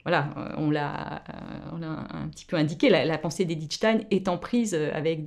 voilà, 0.05 0.31
euh, 0.37 0.55
on 0.57 0.71
l'a, 0.71 1.23
euh, 1.29 1.97
un 2.11 2.29
petit 2.29 2.45
peu 2.45 2.57
indiqué, 2.57 2.89
la, 2.89 3.19
pensée 3.19 3.45
d'Edith 3.45 3.73
Stein 3.73 4.01
est 4.11 4.29
en 4.29 4.39
prise 4.39 4.75
euh, 4.75 4.91
avec 4.95 5.23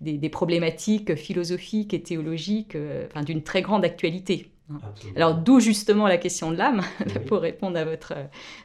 des, 0.00 0.28
problématiques 0.30 1.16
philosophiques 1.16 1.92
et 1.92 2.02
théologiques 2.02 2.76
d'une 3.26 3.42
très 3.42 3.62
grande 3.62 3.84
actualité. 3.84 4.52
Hein. 4.72 4.78
Alors 5.16 5.34
d'où 5.34 5.58
justement 5.58 6.06
la 6.06 6.18
question 6.18 6.52
de 6.52 6.56
l'âme, 6.56 6.82
pour 7.26 7.40
répondre 7.40 7.76
à 7.76 7.84
votre 7.84 8.14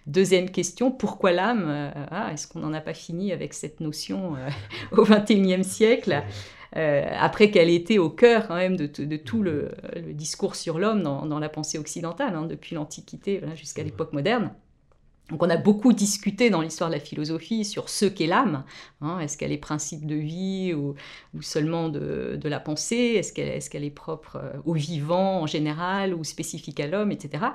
deuxième 0.05 0.49
question, 0.49 0.91
pourquoi 0.91 1.31
l'âme 1.31 1.91
ah, 2.11 2.29
Est-ce 2.31 2.47
qu'on 2.47 2.59
n'en 2.59 2.73
a 2.73 2.81
pas 2.81 2.93
fini 2.93 3.33
avec 3.33 3.53
cette 3.53 3.79
notion 3.79 4.35
au 4.91 5.03
XXIe 5.03 5.63
siècle 5.63 6.23
après 6.71 7.51
qu'elle 7.51 7.69
était 7.69 7.97
au 7.97 8.09
cœur 8.09 8.47
quand 8.47 8.55
même 8.55 8.75
de, 8.75 8.85
tout 9.17 9.41
le, 9.41 9.71
discours 10.11 10.55
sur 10.55 10.77
l'homme 10.77 11.03
dans, 11.03 11.39
la 11.39 11.49
pensée 11.49 11.77
occidentale, 11.77 12.35
hein, 12.35 12.45
depuis 12.45 12.75
l'Antiquité 12.75 13.41
jusqu'à 13.55 13.81
l'époque 13.81 14.13
moderne. 14.13 14.51
Donc 15.29 15.41
on 15.41 15.49
a 15.49 15.57
beaucoup 15.57 15.91
discuté 15.91 16.49
dans 16.49 16.61
l'histoire 16.61 16.89
de 16.89 16.95
la 16.95 17.01
philosophie 17.01 17.65
sur 17.65 17.89
ce 17.89 18.05
qu'est 18.05 18.27
l'âme. 18.27 18.63
Hein. 19.01 19.19
est-ce 19.19 19.37
qu'elle 19.37 19.51
est 19.51 19.57
principe 19.57 20.05
de 20.05 20.15
vie 20.15 20.73
ou, 20.73 20.95
seulement 21.41 21.89
de, 21.89 22.39
la 22.43 22.59
pensée? 22.59 23.15
Est-ce 23.17 23.33
qu'elle 23.69 23.83
est, 23.83 23.89
propre 23.89 24.37
euh, 24.37 24.53
au 24.65 24.73
vivant 24.73 25.41
en 25.41 25.47
général 25.47 26.13
ou 26.13 26.23
spécifique 26.23 26.79
à 26.79 26.87
l'homme, 26.87 27.11
etc. 27.11 27.45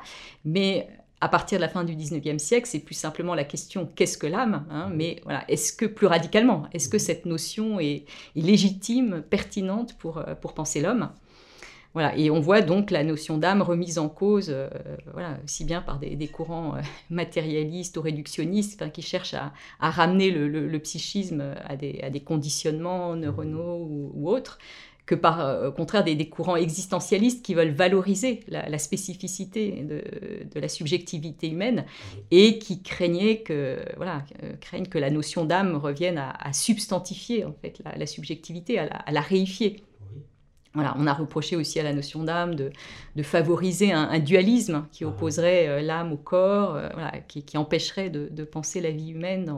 Mais 0.45 0.89
à 1.21 1.29
partir 1.29 1.59
de 1.59 1.63
la 1.63 1.69
fin 1.69 1.85
du 1.85 1.95
19e 1.95 2.39
siècle, 2.39 2.67
c'est 2.67 2.81
plus 2.81 2.95
simplement 2.95 3.35
la 3.35 3.45
question 3.45 3.89
qu'est-ce 3.95 4.17
que 4.19 4.27
l'âme 4.27 4.67
hein? 4.71 4.91
Mais 4.93 5.21
voilà, 5.25 5.45
est-ce 5.49 5.73
que 5.73 5.85
plus 5.85 6.07
radicalement, 6.07 6.67
est-ce 6.73 6.89
que 6.89 6.99
cette 6.99 7.27
notion 7.27 7.79
est, 7.79 8.05
légitime, 8.35 9.23
pertinente 9.29 9.97
pour, 9.99 10.19
euh, 10.19 10.35
pour 10.35 10.55
penser 10.55 10.81
l'homme? 10.81 11.11
Voilà, 11.93 12.17
et 12.17 12.31
on 12.31 12.39
voit 12.39 12.61
donc 12.61 12.93
la 12.93 13.03
notion 13.03 13.37
d'âme 13.37 13.63
remise 13.63 13.99
en 13.99 14.09
cause, 14.09 14.51
euh, 14.51 14.69
voilà, 15.13 15.39
aussi 15.45 15.65
bien 15.65 15.83
par 15.83 15.99
des, 15.99 16.29
courants 16.29 16.77
euh, 16.77 16.81
matérialistes 17.11 17.97
ou 17.97 18.03
réductionnistes 18.03 18.93
qui 18.93 19.03
cherchent 19.03 19.35
à, 19.35 19.53
ramener 19.81 20.31
le, 20.31 20.79
psychisme 20.79 21.55
à 21.65 21.75
des, 21.75 22.01
à 22.03 22.11
des, 22.11 22.21
conditionnements 22.21 23.17
neuronaux 23.17 23.89
ou, 24.15 24.31
autres, 24.31 24.59
que 25.05 25.17
par 25.17 25.41
euh, 25.41 25.71
au 25.71 25.73
contraire 25.73 26.05
des, 26.05 26.29
courants 26.29 26.55
existentialistes 26.55 27.45
qui 27.45 27.55
veulent 27.55 27.73
valoriser 27.73 28.45
la, 28.47 28.79
spécificité 28.79 29.83
de, 29.83 30.61
la 30.61 30.69
subjectivité 30.69 31.49
humaine 31.49 31.87
et 32.31 32.61
qui 32.61 32.83
craignaient 32.83 33.41
que, 33.41 33.81
voilà, 33.97 34.25
craignent 34.61 34.87
que 34.87 34.99
la 34.99 35.11
notion 35.11 35.45
d'âme 35.45 35.75
revienne 35.75 36.19
à, 36.19 36.53
substantifier 36.53 37.45
en 37.45 37.53
fait 37.61 37.83
la, 37.97 38.07
subjectivité, 38.07 38.79
à 38.79 39.11
la 39.11 39.21
réifier 39.21 39.83
on 40.75 41.07
a 41.07 41.13
reproché 41.13 41.57
aussi 41.57 41.81
à 41.81 41.83
la 41.83 41.93
notion 41.93 42.23
d'âme 42.23 42.55
de, 42.55 42.73
favoriser 43.23 43.93
un, 43.93 44.19
dualisme 44.19 44.87
qui 44.93 45.05
ah 45.05 45.09
opposerait 45.09 45.69
euh, 45.69 45.81
l'âme 45.83 46.13
au 46.13 46.17
corps, 46.17 46.77
euh, 46.77 46.89
qui, 47.29 47.59
empêcherait 47.59 48.11
de, 48.11 48.45
penser 48.45 48.81
la 48.81 48.91
vie 48.91 49.11
humaine 49.11 49.53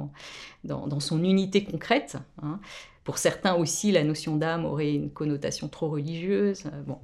dans, 0.64 1.00
son 1.00 1.23
unité 1.23 1.64
concrète. 1.64 2.16
Hein. 2.42 2.61
Pour 3.05 3.19
certains 3.19 3.55
aussi, 3.55 3.91
la 3.91 4.05
notion 4.05 4.37
d'âme 4.37 4.65
aurait 4.65 4.95
une 4.95 5.11
connotation 5.11 5.67
trop 5.67 5.89
religieuse. 5.89 6.65
Euh, 6.67 6.83
bon. 6.87 6.99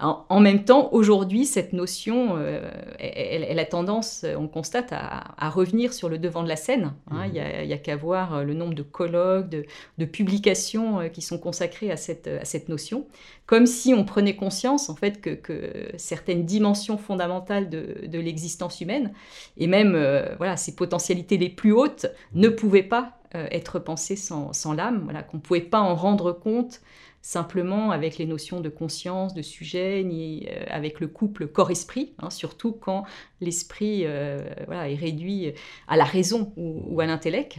En, 0.00 0.40
même 0.40 0.64
temps, 0.64 0.88
aujourd'hui, 0.92 1.46
cette 1.46 1.72
notion, 1.72 2.36
euh, 2.36 2.68
elle, 2.98 3.58
a 3.60 3.64
tendance, 3.64 4.26
on 4.36 4.48
constate, 4.48 4.92
à, 4.92 5.48
revenir 5.50 5.92
sur 5.92 6.08
le 6.08 6.18
devant 6.18 6.42
de 6.42 6.48
la 6.48 6.56
scène. 6.56 6.92
Hein. 7.12 7.26
Il 7.26 7.32
n'y 7.32 7.72
a, 7.72 7.78
qu'à 7.78 7.94
voir 7.94 8.34
euh, 8.34 8.42
le 8.42 8.54
nombre 8.54 8.74
de 8.74 8.82
colloques, 8.82 9.48
de, 9.48 10.04
publications 10.04 11.08
qui 11.10 11.22
sont 11.22 11.38
consacrées 11.38 11.92
à 11.92 11.96
cette, 11.96 12.26
à 12.26 12.44
cette, 12.44 12.68
notion, 12.68 13.06
comme 13.46 13.66
si 13.66 13.94
on 13.94 14.04
prenait 14.04 14.34
conscience, 14.34 14.90
en 14.90 14.96
fait, 14.96 15.20
que, 15.20 15.62
certaines 15.96 16.44
dimensions 16.44 16.98
fondamentales 16.98 17.70
de, 17.70 18.18
l'existence 18.18 18.80
humaine, 18.80 19.12
et 19.56 19.68
même 19.68 19.96
voilà, 20.38 20.56
ses 20.56 20.74
potentialités 20.74 21.38
les 21.38 21.48
plus 21.48 21.72
hautes, 21.72 22.06
ne 22.34 22.48
pouvaient 22.48 22.82
pas 22.82 23.16
euh, 23.23 23.23
être 23.34 23.78
pensé 23.78 24.16
sans, 24.16 24.72
l'âme, 24.74 25.02
voilà, 25.04 25.22
qu'on 25.22 25.38
ne 25.38 25.42
pouvait 25.42 25.60
pas 25.60 25.80
en 25.80 25.94
rendre 25.94 26.32
compte 26.32 26.80
simplement 27.24 27.90
avec 27.90 28.18
les 28.18 28.26
notions 28.26 28.60
de 28.60 28.68
conscience, 28.68 29.32
de 29.32 29.40
sujet, 29.40 30.04
ni 30.04 30.46
euh, 30.46 30.64
avec 30.68 31.00
le 31.00 31.08
couple 31.08 31.46
corps-esprit, 31.46 32.12
hein, 32.18 32.28
surtout 32.28 32.72
quand 32.72 33.04
l'esprit 33.40 34.02
euh, 34.04 34.42
voilà, 34.66 34.90
est 34.90 34.94
réduit 34.94 35.54
à 35.88 35.96
la 35.96 36.04
raison 36.04 36.52
ou, 36.58 37.00
à 37.00 37.06
l'intellect. 37.06 37.56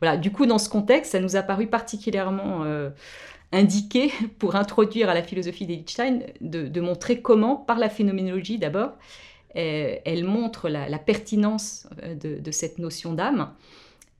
Voilà, 0.00 0.16
du 0.16 0.32
coup, 0.32 0.46
dans 0.46 0.58
ce 0.58 0.68
contexte, 0.68 1.12
ça 1.12 1.20
nous 1.20 1.36
a 1.36 1.42
paru 1.42 1.68
particulièrement 1.68 2.64
indiqué 3.52 4.10
pour 4.40 4.56
introduire 4.56 5.08
à 5.08 5.14
la 5.14 5.22
philosophie 5.22 5.66
d'Einstein 5.66 6.24
de, 6.40 6.66
de, 6.66 6.80
montrer 6.80 7.22
comment, 7.22 7.54
par 7.54 7.78
la 7.78 7.88
phénoménologie 7.88 8.58
d'abord, 8.58 8.94
elle 9.54 10.24
montre 10.24 10.68
la, 10.68 10.98
pertinence 10.98 11.86
de, 12.20 12.50
cette 12.50 12.78
notion 12.78 13.12
d'âme 13.12 13.52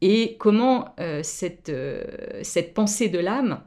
et 0.05 0.37
comment 0.37 0.95
euh, 1.01 1.21
cette, 1.23 1.71
euh, 1.71 2.05
cette 2.43 2.75
pensée 2.75 3.09
de 3.09 3.19
l'âme 3.19 3.63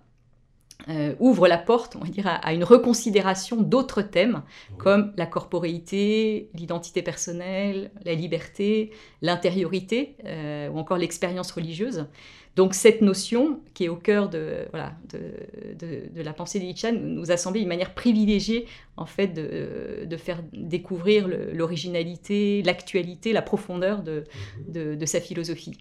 euh, 0.88 1.16
ouvre 1.20 1.48
la 1.48 1.58
porte, 1.58 1.96
on 1.96 2.04
va 2.04 2.10
dire, 2.10 2.28
à, 2.28 2.54
une 2.54 2.64
reconsidération 2.64 3.60
d'autres 3.60 4.04
thèmes 4.04 4.44
comme 4.78 5.14
la 5.18 5.26
corporéité, 5.26 6.52
l'identité 6.54 7.02
personnelle, 7.02 7.90
la 8.06 8.14
liberté, 8.14 8.92
l'intériorité 9.24 10.16
ou 10.72 10.78
encore 10.78 11.00
l'expérience 11.00 11.52
religieuse. 11.52 12.06
Donc 12.56 12.76
cette 12.76 13.02
notion, 13.02 13.60
qui 13.74 13.86
est 13.86 13.90
au 13.90 13.96
cœur 13.96 14.30
de, 14.30 14.68
voilà, 14.70 14.94
de, 15.10 16.10
de, 16.14 16.22
la 16.22 16.34
pensée 16.34 16.60
d'Ichan, 16.60 16.94
nous 16.94 17.32
a 17.32 17.38
semblé 17.38 17.62
une 17.62 17.68
manière 17.68 17.96
privilégiée 17.96 18.68
en 18.96 19.08
fait 19.08 19.28
de, 19.28 20.06
de 20.06 20.18
faire 20.18 20.44
découvrir 20.54 21.28
l'originalité, 21.28 22.62
l'actualité, 22.64 23.34
la 23.34 23.42
profondeur 23.42 24.04
de, 24.04 24.24
de 24.68 25.06
sa 25.06 25.20
philosophie. 25.20 25.78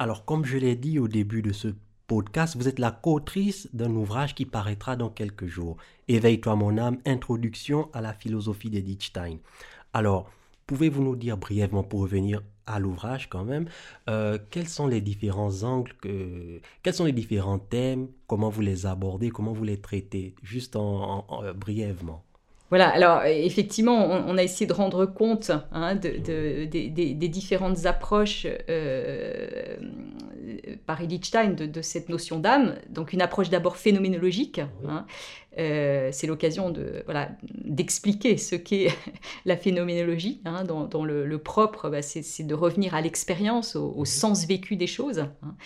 Alors 0.00 0.24
comme 0.24 0.44
je 0.44 0.58
l'ai 0.58 0.76
dit 0.76 1.00
au 1.00 1.08
début 1.08 1.42
de 1.42 1.52
ce 1.52 1.74
podcast, 2.06 2.56
vous 2.56 2.68
êtes 2.68 2.78
la 2.78 2.92
co-autrice 2.92 3.68
d'un 3.72 3.90
ouvrage 3.90 4.36
qui 4.36 4.46
paraîtra 4.46 4.94
dans 4.94 5.10
quelques 5.10 5.46
jours. 5.46 5.76
Éveille-toi 6.06 6.54
mon 6.54 6.78
âme, 6.78 6.98
introduction 7.04 7.90
à 7.92 8.00
la 8.00 8.14
philosophie 8.14 8.70
d'Edith 8.70 9.02
Stein. 9.02 9.38
Alors, 9.92 10.30
pouvez-vous 10.68 11.02
nous 11.02 11.16
dire 11.16 11.36
brièvement, 11.36 11.82
pour 11.82 12.00
revenir 12.00 12.44
à 12.66 12.78
l'ouvrage 12.78 13.28
quand 13.28 13.42
même, 13.42 13.68
euh, 14.08 14.38
quels 14.50 14.68
sont 14.68 14.86
les 14.86 15.00
différents 15.00 15.64
angles, 15.64 15.92
que, 16.00 16.60
quels 16.84 16.94
sont 16.94 17.06
les 17.06 17.12
différents 17.12 17.58
thèmes, 17.58 18.06
comment 18.28 18.50
vous 18.50 18.60
les 18.60 18.86
abordez, 18.86 19.30
comment 19.30 19.52
vous 19.52 19.64
les 19.64 19.80
traitez, 19.80 20.36
juste 20.44 20.76
euh, 20.76 21.52
brièvement? 21.54 22.22
Voilà, 22.70 22.90
alors 22.90 23.24
effectivement, 23.24 23.96
on, 23.96 24.36
a 24.36 24.42
essayé 24.42 24.66
de 24.66 24.74
rendre 24.74 25.06
compte 25.06 25.50
hein, 25.72 25.94
de, 25.94 26.66
des, 26.66 27.28
différentes 27.28 27.86
approches 27.86 28.46
euh, 28.68 29.76
par 30.84 31.00
Edith 31.00 31.24
Stein 31.24 31.52
de, 31.52 31.82
cette 31.82 32.10
notion 32.10 32.38
d'âme. 32.38 32.74
Donc 32.90 33.14
une 33.14 33.22
approche 33.22 33.48
d'abord 33.48 33.78
phénoménologique. 33.78 34.60
Hein. 34.86 35.06
Euh, 35.58 36.10
c'est 36.12 36.26
l'occasion 36.26 36.70
de 36.70 37.02
voilà 37.06 37.30
d'expliquer 37.42 38.36
ce 38.36 38.54
qu'est 38.54 38.88
la 39.46 39.56
phénoménologie. 39.56 40.42
Hein, 40.44 40.64
dans, 40.64 41.04
le, 41.04 41.38
propre, 41.38 41.88
bah, 41.88 42.02
c'est 42.02 42.46
de 42.46 42.54
revenir 42.54 42.94
à 42.94 43.00
l'expérience, 43.00 43.76
au, 43.76 44.04
sens 44.04 44.46
vécu 44.46 44.76
des 44.76 44.86
choses. 44.86 45.20
Hein. 45.20 45.56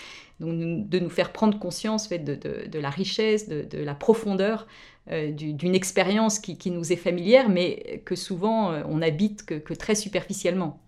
Donc 0.41 0.89
de 0.89 0.99
nous 0.99 1.11
faire 1.11 1.33
prendre 1.33 1.59
conscience 1.59 2.09
fait, 2.09 2.19
de, 2.19 2.79
la 2.79 2.91
richesse, 2.91 3.49
de, 3.49 3.79
la 3.79 3.95
profondeur 3.95 4.63
euh, 4.63 4.67
d'une 5.09 5.75
expérience 5.75 6.39
qui, 6.39 6.71
nous 6.71 6.93
est 6.93 6.97
familière, 6.97 7.49
mais 7.49 8.03
que 8.05 8.15
souvent 8.15 8.71
euh, 8.71 8.83
on 8.89 9.03
habite 9.03 9.45
que, 9.45 9.75
très 9.75 9.95
superficiellement. 9.95 10.81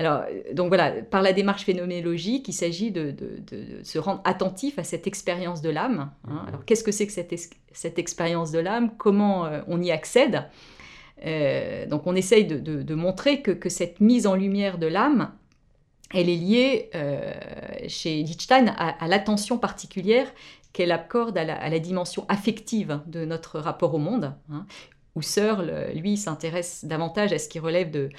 Alors, 0.00 0.22
euh, 0.22 0.54
donc 0.54 0.68
voilà, 0.68 1.02
par 1.02 1.20
la 1.20 1.34
démarche 1.34 1.64
phénoménologique, 1.64 2.48
il 2.48 2.54
s'agit 2.54 2.90
de, 2.90 3.14
se 3.82 3.98
rendre 3.98 4.22
attentif 4.24 4.78
à 4.78 4.82
cette 4.82 5.06
expérience 5.06 5.60
de 5.60 5.68
l'âme. 5.68 6.10
Hein. 6.26 6.30
Mhm. 6.32 6.48
Alors, 6.48 6.64
qu'est-ce 6.64 6.82
que 6.82 6.90
c'est 6.90 7.06
que 7.06 7.12
cette, 7.12 7.98
expérience 7.98 8.50
de 8.50 8.58
l'âme? 8.60 8.92
Comment 8.96 9.44
euh, 9.44 9.60
on 9.68 9.82
y 9.82 9.90
accède? 9.90 10.44
Euh, 11.26 11.84
Donc, 11.84 12.06
on 12.06 12.14
essaye 12.16 12.46
de, 12.46 12.94
montrer 12.94 13.42
que, 13.42 13.68
cette 13.68 14.00
mise 14.00 14.26
en 14.26 14.34
lumière 14.34 14.78
de 14.78 14.86
l'âme, 14.86 15.32
elle 16.14 16.30
est 16.30 16.36
liée 16.36 16.90
chez 17.86 18.22
Lichtenstein 18.22 18.74
à, 18.78 19.06
l'attention 19.06 19.58
particulière 19.58 20.32
qu'elle 20.72 20.92
accorde 20.92 21.36
à 21.36 21.44
la, 21.44 21.78
dimension 21.78 22.24
affective 22.28 23.00
de 23.06 23.24
notre 23.24 23.58
rapport 23.58 23.94
au 23.94 23.98
monde. 23.98 24.34
Hein. 24.50 24.66
Husserl, 25.16 25.92
lui, 25.94 26.16
s'intéresse 26.16 26.84
davantage 26.84 27.32
à 27.32 27.38
ce 27.38 27.48
qui 27.48 27.58
relève 27.58 27.90
de, 27.90 28.10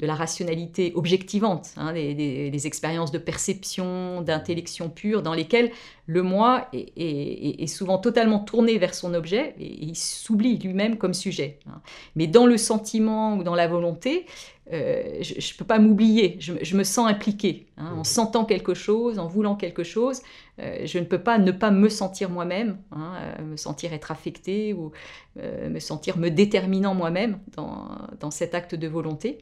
de 0.00 0.06
la 0.06 0.14
rationalité 0.14 0.92
objectivante, 0.94 1.72
hein, 1.76 1.92
des, 1.92 2.66
expériences 2.66 3.12
de 3.12 3.18
perception, 3.18 4.22
d'intellection 4.22 4.88
pure, 4.88 5.22
dans 5.22 5.34
lesquelles 5.34 5.70
le 6.06 6.22
moi 6.22 6.68
est, 6.72 7.66
souvent 7.66 7.98
totalement 7.98 8.40
tourné 8.40 8.78
vers 8.78 8.94
son 8.94 9.14
objet 9.14 9.54
et, 9.60 9.84
il 9.84 9.96
s'oublie 9.96 10.58
lui-même 10.58 10.96
comme 10.96 11.14
sujet. 11.14 11.58
Hein. 11.68 11.80
Mais 12.16 12.26
dans 12.26 12.46
le 12.46 12.56
sentiment 12.56 13.36
ou 13.36 13.44
dans 13.44 13.54
la 13.54 13.68
volonté, 13.68 14.26
euh, 14.72 15.18
je 15.20 15.34
ne 15.34 15.58
peux 15.58 15.64
pas 15.64 15.78
m'oublier, 15.78 16.36
je, 16.40 16.76
me 16.76 16.84
sens 16.84 17.08
impliqué. 17.08 17.66
Hein. 17.76 17.94
en 17.98 18.04
sentant 18.04 18.44
quelque 18.44 18.74
chose, 18.74 19.18
en 19.18 19.26
voulant 19.26 19.56
quelque 19.56 19.82
chose, 19.82 20.22
euh, 20.60 20.82
je 20.84 20.98
ne 20.98 21.04
peux 21.04 21.18
pas 21.18 21.38
ne 21.38 21.50
pas 21.50 21.70
me 21.70 21.88
sentir 21.88 22.30
moi-même, 22.30 22.78
euh, 22.94 23.42
me 23.42 23.56
sentir 23.56 23.92
être 23.92 24.10
affecté 24.10 24.72
ou 24.72 24.92
me 25.36 25.78
sentir 25.78 26.18
me 26.18 26.28
déterminant 26.28 26.94
moi-même 26.94 27.38
dans, 27.56 28.30
cet 28.30 28.54
acte 28.54 28.74
de 28.74 28.88
volonté. 28.88 29.38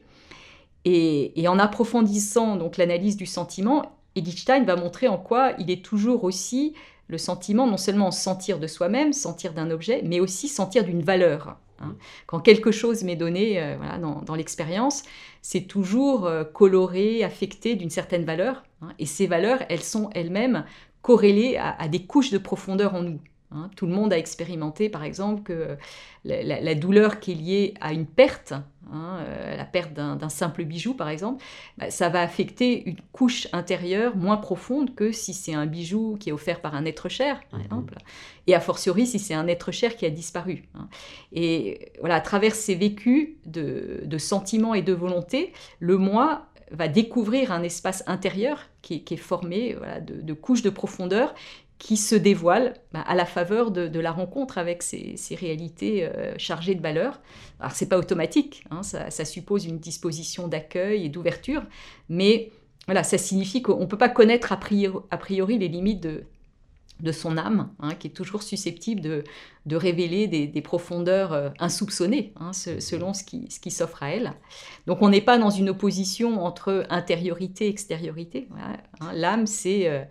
Et, 0.85 1.45
en 1.47 1.59
approfondissant 1.59 2.55
donc 2.55 2.77
l'analyse 2.77 3.17
du 3.17 3.25
sentiment, 3.25 3.83
Edith 4.15 4.39
Stein 4.39 4.63
va 4.63 4.75
montrer 4.75 5.07
en 5.07 5.17
quoi 5.17 5.53
il 5.59 5.69
est 5.69 5.83
toujours 5.83 6.23
aussi 6.23 6.73
le 7.07 7.17
sentiment, 7.17 7.67
non 7.67 7.77
seulement 7.77 8.11
sentir 8.11 8.59
de 8.59 8.67
soi-même, 8.67 9.13
sentir 9.13 9.53
d'un 9.53 9.71
objet, 9.71 10.01
mais 10.05 10.19
aussi 10.19 10.47
sentir 10.47 10.83
d'une 10.83 11.01
valeur. 11.01 11.57
Hein. 11.81 11.95
Quand 12.27 12.39
quelque 12.39 12.71
chose 12.71 13.03
m'est 13.03 13.15
donné 13.15 13.61
euh, 13.61 13.77
dans, 14.25 14.35
l'expérience, 14.35 15.03
c'est 15.41 15.61
toujours 15.61 16.27
euh, 16.27 16.43
coloré, 16.43 17.23
affecté 17.23 17.75
d'une 17.75 17.89
certaine 17.89 18.25
valeur. 18.25 18.63
Hein. 18.81 18.89
et 18.99 19.05
ces 19.05 19.27
valeurs, 19.27 19.59
elles 19.69 19.83
sont 19.83 20.09
elles-mêmes 20.13 20.65
corrélées 21.01 21.57
à, 21.57 21.87
des 21.87 22.05
couches 22.05 22.31
de 22.31 22.37
profondeur 22.37 22.93
en 22.93 23.01
nous. 23.01 23.19
Hein. 23.51 23.69
Tout 23.75 23.87
le 23.87 23.93
monde 23.93 24.13
a 24.13 24.17
expérimenté, 24.17 24.89
par 24.89 25.03
exemple, 25.03 25.41
que 25.41 25.77
la, 26.23 26.75
douleur 26.75 27.19
qui 27.19 27.31
est 27.31 27.35
liée 27.35 27.73
à 27.81 27.93
une 27.93 28.05
perte, 28.05 28.53
hein, 28.91 29.17
euh, 29.21 29.57
la 29.57 29.65
perte 29.65 29.93
d'un 29.93 30.29
simple 30.29 30.65
bijou, 30.65 30.93
par 30.93 31.09
exemple, 31.09 31.43
bah, 31.77 31.89
ça 31.89 32.09
va 32.09 32.21
affecter 32.21 32.87
une 32.87 32.97
couche 33.11 33.47
intérieure 33.51 34.15
moins 34.15 34.37
profonde 34.37 34.93
que 34.93 35.11
si 35.11 35.33
c'est 35.33 35.53
un 35.53 35.65
bijou 35.65 36.15
qui 36.19 36.29
est 36.29 36.31
offert 36.31 36.61
par 36.61 36.75
un 36.75 36.85
être 36.85 37.09
cher, 37.09 37.41
par 37.49 37.59
mhm. 37.59 37.65
exemple, 37.65 37.95
et 38.45 38.53
a 38.53 38.59
fortiori 38.59 39.07
si 39.07 39.17
c'est 39.17 39.33
un 39.33 39.47
être 39.47 39.71
cher 39.71 39.95
qui 39.95 40.05
a 40.05 40.11
disparu. 40.11 40.65
Hein. 40.75 40.87
Et 41.31 41.91
voilà, 42.01 42.15
à 42.15 42.21
travers 42.21 42.53
ces 42.53 42.75
vécus 42.75 43.29
de, 43.45 44.17
sentiments 44.19 44.75
et 44.75 44.83
de 44.83 44.93
volonté, 44.93 45.53
le 45.79 45.97
moi 45.97 46.45
va 46.71 46.87
découvrir 46.87 47.51
un 47.51 47.63
espace 47.63 48.03
intérieur 48.05 48.67
qui, 48.83 49.03
est 49.09 49.17
formé 49.17 49.75
de, 50.05 50.21
de 50.21 50.33
couches 50.33 50.61
de 50.61 50.69
profondeur 50.69 51.33
qui 51.79 51.95
se 51.95 52.13
dévoile 52.13 52.73
bah, 52.91 53.01
à 53.07 53.15
la 53.15 53.25
faveur 53.25 53.71
de, 53.71 53.99
la 53.99 54.11
rencontre 54.11 54.57
avec 54.57 54.83
ces, 54.83 55.15
réalités 55.31 56.05
euh, 56.05 56.33
chargées 56.37 56.75
de 56.75 56.81
valeur. 56.81 57.21
Alors 57.59 57.71
c'est 57.71 57.87
pas 57.87 57.97
automatique, 57.97 58.65
hein, 58.69 58.83
ça, 58.83 59.25
suppose 59.25 59.65
une 59.65 59.79
disposition 59.79 60.47
d'accueil 60.47 61.05
et 61.05 61.09
d'ouverture, 61.09 61.63
mais 62.09 62.51
voilà, 62.85 63.03
ça 63.03 63.17
signifie 63.17 63.61
qu'on 63.61 63.79
ne 63.79 63.85
peut 63.85 63.97
pas 63.97 64.09
connaître 64.09 64.51
a 64.51 64.57
priori, 64.57 65.57
les 65.57 65.67
limites 65.67 66.01
de, 66.01 67.11
son 67.11 67.37
âme, 67.37 67.69
hein, 67.79 67.95
qui 67.95 68.07
est 68.07 68.11
toujours 68.11 68.43
susceptible 68.43 69.01
de, 69.01 69.75
révéler 69.75 70.27
des, 70.27 70.61
profondeurs 70.61 71.31
euh, 71.31 71.49
insoupçonnées, 71.59 72.33
hein, 72.39 72.51
selon 72.51 73.13
ce 73.13 73.23
qui, 73.23 73.47
ce 73.49 73.59
qui 73.59 73.71
s'offre 73.71 74.03
à 74.03 74.11
elle. 74.11 74.33
Donc 74.85 75.01
on 75.01 75.09
n'est 75.09 75.21
pas 75.21 75.37
dans 75.37 75.49
une 75.49 75.69
opposition 75.69 76.43
entre 76.43 76.85
intériorité 76.89 77.67
et 77.67 77.69
extériorité. 77.69 78.49
L'âme, 79.13 79.45
c'est 79.45 79.87
euh, 79.87 80.03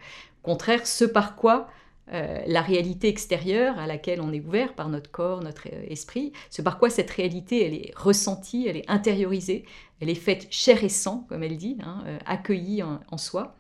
contraire, 0.43 0.87
ce 0.87 1.05
par 1.05 1.37
quoi 1.37 1.69
euh, 2.15 2.41
la 2.47 2.63
réalité 2.63 3.09
extérieure 3.09 3.79
à 3.79 3.87
laquelle 3.87 4.23
on 4.23 4.33
est 4.33 4.41
ouvert 4.41 4.73
par 4.73 4.89
notre 4.89 5.11
corps, 5.11 5.43
notre 5.43 5.69
euh, 5.71 5.85
esprit, 5.89 6.33
ce 6.49 6.63
par 6.63 6.79
quoi 6.79 6.89
cette 6.89 7.11
réalité, 7.11 7.67
elle 7.67 7.75
est 7.75 7.93
ressentie, 7.95 8.67
elle 8.67 8.79
est 8.79 8.89
intériorisée, 8.91 9.67
elle 10.01 10.09
est 10.09 10.15
faite 10.15 10.47
chair 10.51 10.83
et 10.83 10.89
sang, 10.89 11.27
comme 11.29 11.43
elle 11.43 11.59
dit, 11.59 11.77
hein, 11.83 12.03
euh, 12.07 12.19
accueillie 12.25 12.83
en, 12.83 13.19
soi. 13.19 13.57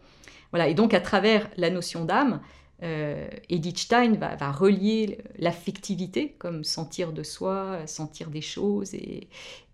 Voilà, 0.50 0.68
et 0.68 0.74
donc 0.74 0.94
à 0.94 1.00
travers 1.00 1.50
la 1.58 1.68
notion 1.68 2.04
d'âme, 2.04 2.40
Edith 2.80 3.76
Stein 3.76 4.12
va, 4.14 4.52
relier 4.52 5.18
l'affectivité, 5.36 6.36
comme 6.38 6.62
sentir 6.62 7.12
de 7.12 7.24
soi, 7.24 7.80
sentir 7.86 8.30
des 8.30 8.40
choses 8.40 8.94
et, 8.94 9.28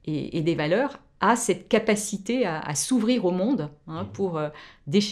et, 0.06 0.40
des 0.40 0.54
valeurs, 0.54 0.98
a 1.20 1.36
cette 1.36 1.68
capacité 1.68 2.44
à, 2.46 2.74
s'ouvrir 2.74 3.24
au 3.24 3.30
monde 3.30 3.70
hein, 3.86 4.02
mmh. 4.02 4.12
pour 4.12 4.36
euh, 4.36 4.50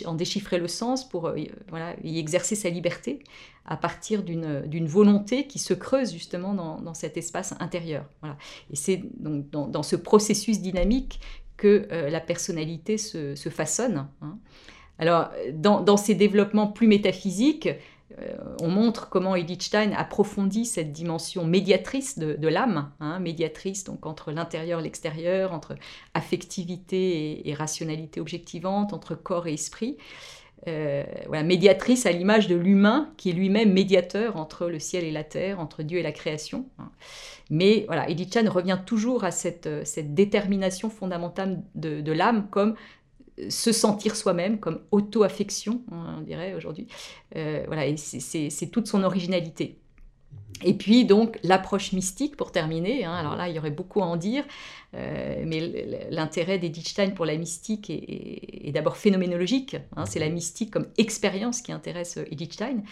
en 0.05 0.15
déchiffrer 0.15 0.59
le 0.59 0.69
sens, 0.69 1.09
pour 1.09 1.29
euh, 1.29 1.37
voilà, 1.69 1.95
y 2.03 2.19
exercer 2.19 2.55
sa 2.55 2.69
liberté 2.69 3.21
à 3.65 3.77
partir 3.77 4.23
d'une 4.25 4.87
volonté 4.87 5.47
qui 5.47 5.59
se 5.59 5.73
creuse 5.73 6.12
justement 6.12 6.53
dans, 6.53 6.95
cet 6.95 7.17
espace 7.17 7.55
intérieur. 7.61 8.05
Voilà. 8.21 8.37
Et 8.73 8.77
c'est 8.77 9.03
donc 9.21 9.49
dans, 9.51 9.83
ce 9.83 9.95
processus 9.95 10.61
dynamique 10.61 11.21
que 11.57 11.87
euh, 11.93 12.11
la 12.11 12.21
personnalité 12.21 12.99
se, 12.99 13.35
façonne. 13.49 14.09
Hein. 14.21 14.38
Alors, 14.99 15.31
dans, 15.55 15.81
dans, 15.81 15.97
ces 15.97 16.15
développements 16.15 16.67
plus 16.67 16.88
métaphysiques, 16.88 17.69
on 18.61 18.68
montre 18.68 19.09
comment 19.09 19.37
Edith 19.37 19.62
Stein 19.62 19.92
approfondit 19.92 20.66
cette 20.66 20.92
dimension 20.92 21.44
médiatrice 21.44 22.18
de, 22.18 22.48
l'âme, 22.48 22.90
hein, 23.01 23.18
médiatrice 23.18 23.85
donc 23.85 24.07
entre 24.07 24.33
l'intérieur 24.33 24.81
et 24.81 24.83
l'extérieur, 24.83 25.53
entre 25.53 25.75
affectivité 26.14 27.48
et, 27.48 27.55
rationalité 27.55 28.20
objectivante, 28.20 28.92
entre 28.92 29.14
corps 29.14 29.46
et 29.46 29.55
esprit. 29.55 29.96
Euh, 30.68 31.05
médiatrice 31.42 32.07
à 32.07 32.12
l'image 32.12 32.46
de 32.46 32.55
l'humain 32.55 33.12
qui 33.16 33.31
est 33.31 33.33
lui-même 33.33 33.72
médiateur 33.72 34.37
entre 34.37 34.68
le 34.68 34.79
ciel 34.79 35.03
et 35.03 35.11
la 35.11 35.25
terre, 35.25 35.59
entre 35.59 35.83
Dieu 35.83 35.98
et 35.98 36.03
la 36.03 36.12
création. 36.12 36.66
Hein. 36.79 36.90
Mais 37.51 37.85
voilà, 37.88 38.09
Edith 38.09 38.29
Stein 38.29 38.48
revient 38.48 38.79
toujours 38.87 39.25
à 39.25 39.33
cette, 39.33 39.68
détermination 40.14 40.88
fondamentale 40.88 41.62
de 41.75 42.12
l'âme 42.12 42.46
comme 42.51 42.77
se 43.49 43.73
sentir 43.73 44.16
soi-même 44.16 44.59
comme 44.59 44.81
auto-affection, 44.90 45.83
on 45.90 46.21
dirait 46.21 46.55
aujourd'hui. 46.55 46.87
Euh, 47.37 47.64
voilà, 47.66 47.85
c'est 47.97 48.66
toute 48.71 48.87
son 48.87 49.03
originalité. 49.03 49.79
Et 50.64 50.75
puis 50.75 51.05
donc 51.05 51.38
l'approche 51.42 51.92
mystique 51.92 52.37
pour 52.37 52.53
terminer. 52.53 53.05
Hein. 53.05 53.14
alors 53.14 53.37
là, 53.37 53.49
il 53.49 53.57
y 53.57 53.59
aurait 53.59 53.71
beaucoup 53.71 54.03
à 54.03 54.07
en 54.07 54.16
dire, 54.16 54.45
euh, 54.95 55.42
mais 55.47 56.09
l'intérêt 56.11 56.59
d'Edith 56.59 57.14
pour 57.14 57.25
la 57.25 57.37
mystique 57.37 57.90
est, 57.90 58.71
d'abord 58.73 58.97
phénoménologique. 58.97 59.77
Hein. 59.97 60.07
c'est 60.07 60.21
la 60.21 60.29
mystique 60.29 60.71
comme 60.71 60.87
expérience 60.99 61.62
qui 61.62 61.73
intéresse 61.73 62.18
Edith 62.31 62.53
Stein, 62.53 62.83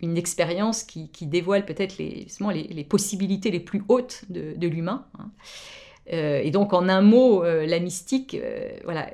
une 0.00 0.16
expérience 0.16 0.82
qui, 0.82 1.08
dévoile 1.22 1.64
peut-être 1.64 1.96
les, 1.98 2.26
les, 2.70 2.84
possibilités 2.84 3.50
les 3.50 3.60
plus 3.60 3.84
hautes 3.88 4.24
de, 4.30 4.66
l'humain. 4.66 5.06
Hein. 5.18 5.30
Euh, 6.12 6.40
et 6.42 6.50
donc, 6.50 6.72
en 6.72 6.88
un 6.88 7.02
mot, 7.02 7.44
euh, 7.44 7.66
la 7.66 7.78
mystique, 7.78 8.36
voilà, 8.84 9.10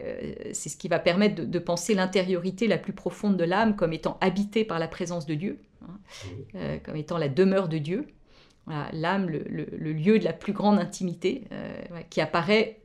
c'est 0.52 0.68
ce 0.68 0.76
qui 0.76 0.88
va 0.88 0.98
permettre 0.98 1.34
de, 1.34 1.44
de 1.44 1.58
penser 1.58 1.94
l'intériorité 1.94 2.66
la 2.66 2.78
plus 2.78 2.92
profonde 2.92 3.36
de 3.36 3.44
l'âme 3.44 3.76
comme 3.76 3.92
étant 3.92 4.16
habitée 4.20 4.64
par 4.64 4.78
la 4.78 4.88
présence 4.88 5.26
de 5.26 5.34
Dieu. 5.34 5.58
Euh, 6.54 6.78
comme 6.84 6.96
étant 6.96 7.18
la 7.18 7.28
demeure 7.28 7.68
de 7.68 7.78
Dieu. 7.78 8.06
L'âme, 8.92 9.30
le, 9.30 9.92
lieu 9.92 10.18
de 10.18 10.24
la 10.24 10.34
plus 10.34 10.52
grande 10.52 10.78
intimité, 10.78 11.44
euh, 11.52 11.72
qui 12.10 12.20
apparaît 12.20 12.82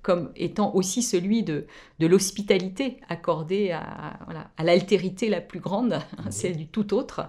comme 0.00 0.32
étant 0.34 0.74
aussi 0.74 1.02
celui 1.02 1.42
de, 1.42 1.66
de 1.98 2.06
l'hospitalité 2.06 3.00
accordée 3.10 3.70
à, 3.70 4.18
à 4.56 4.64
l'altérité 4.64 5.28
la 5.28 5.42
plus 5.42 5.60
grande, 5.60 5.98
celle 6.30 6.56
du 6.56 6.66
tout 6.66 6.94
autre. 6.94 7.28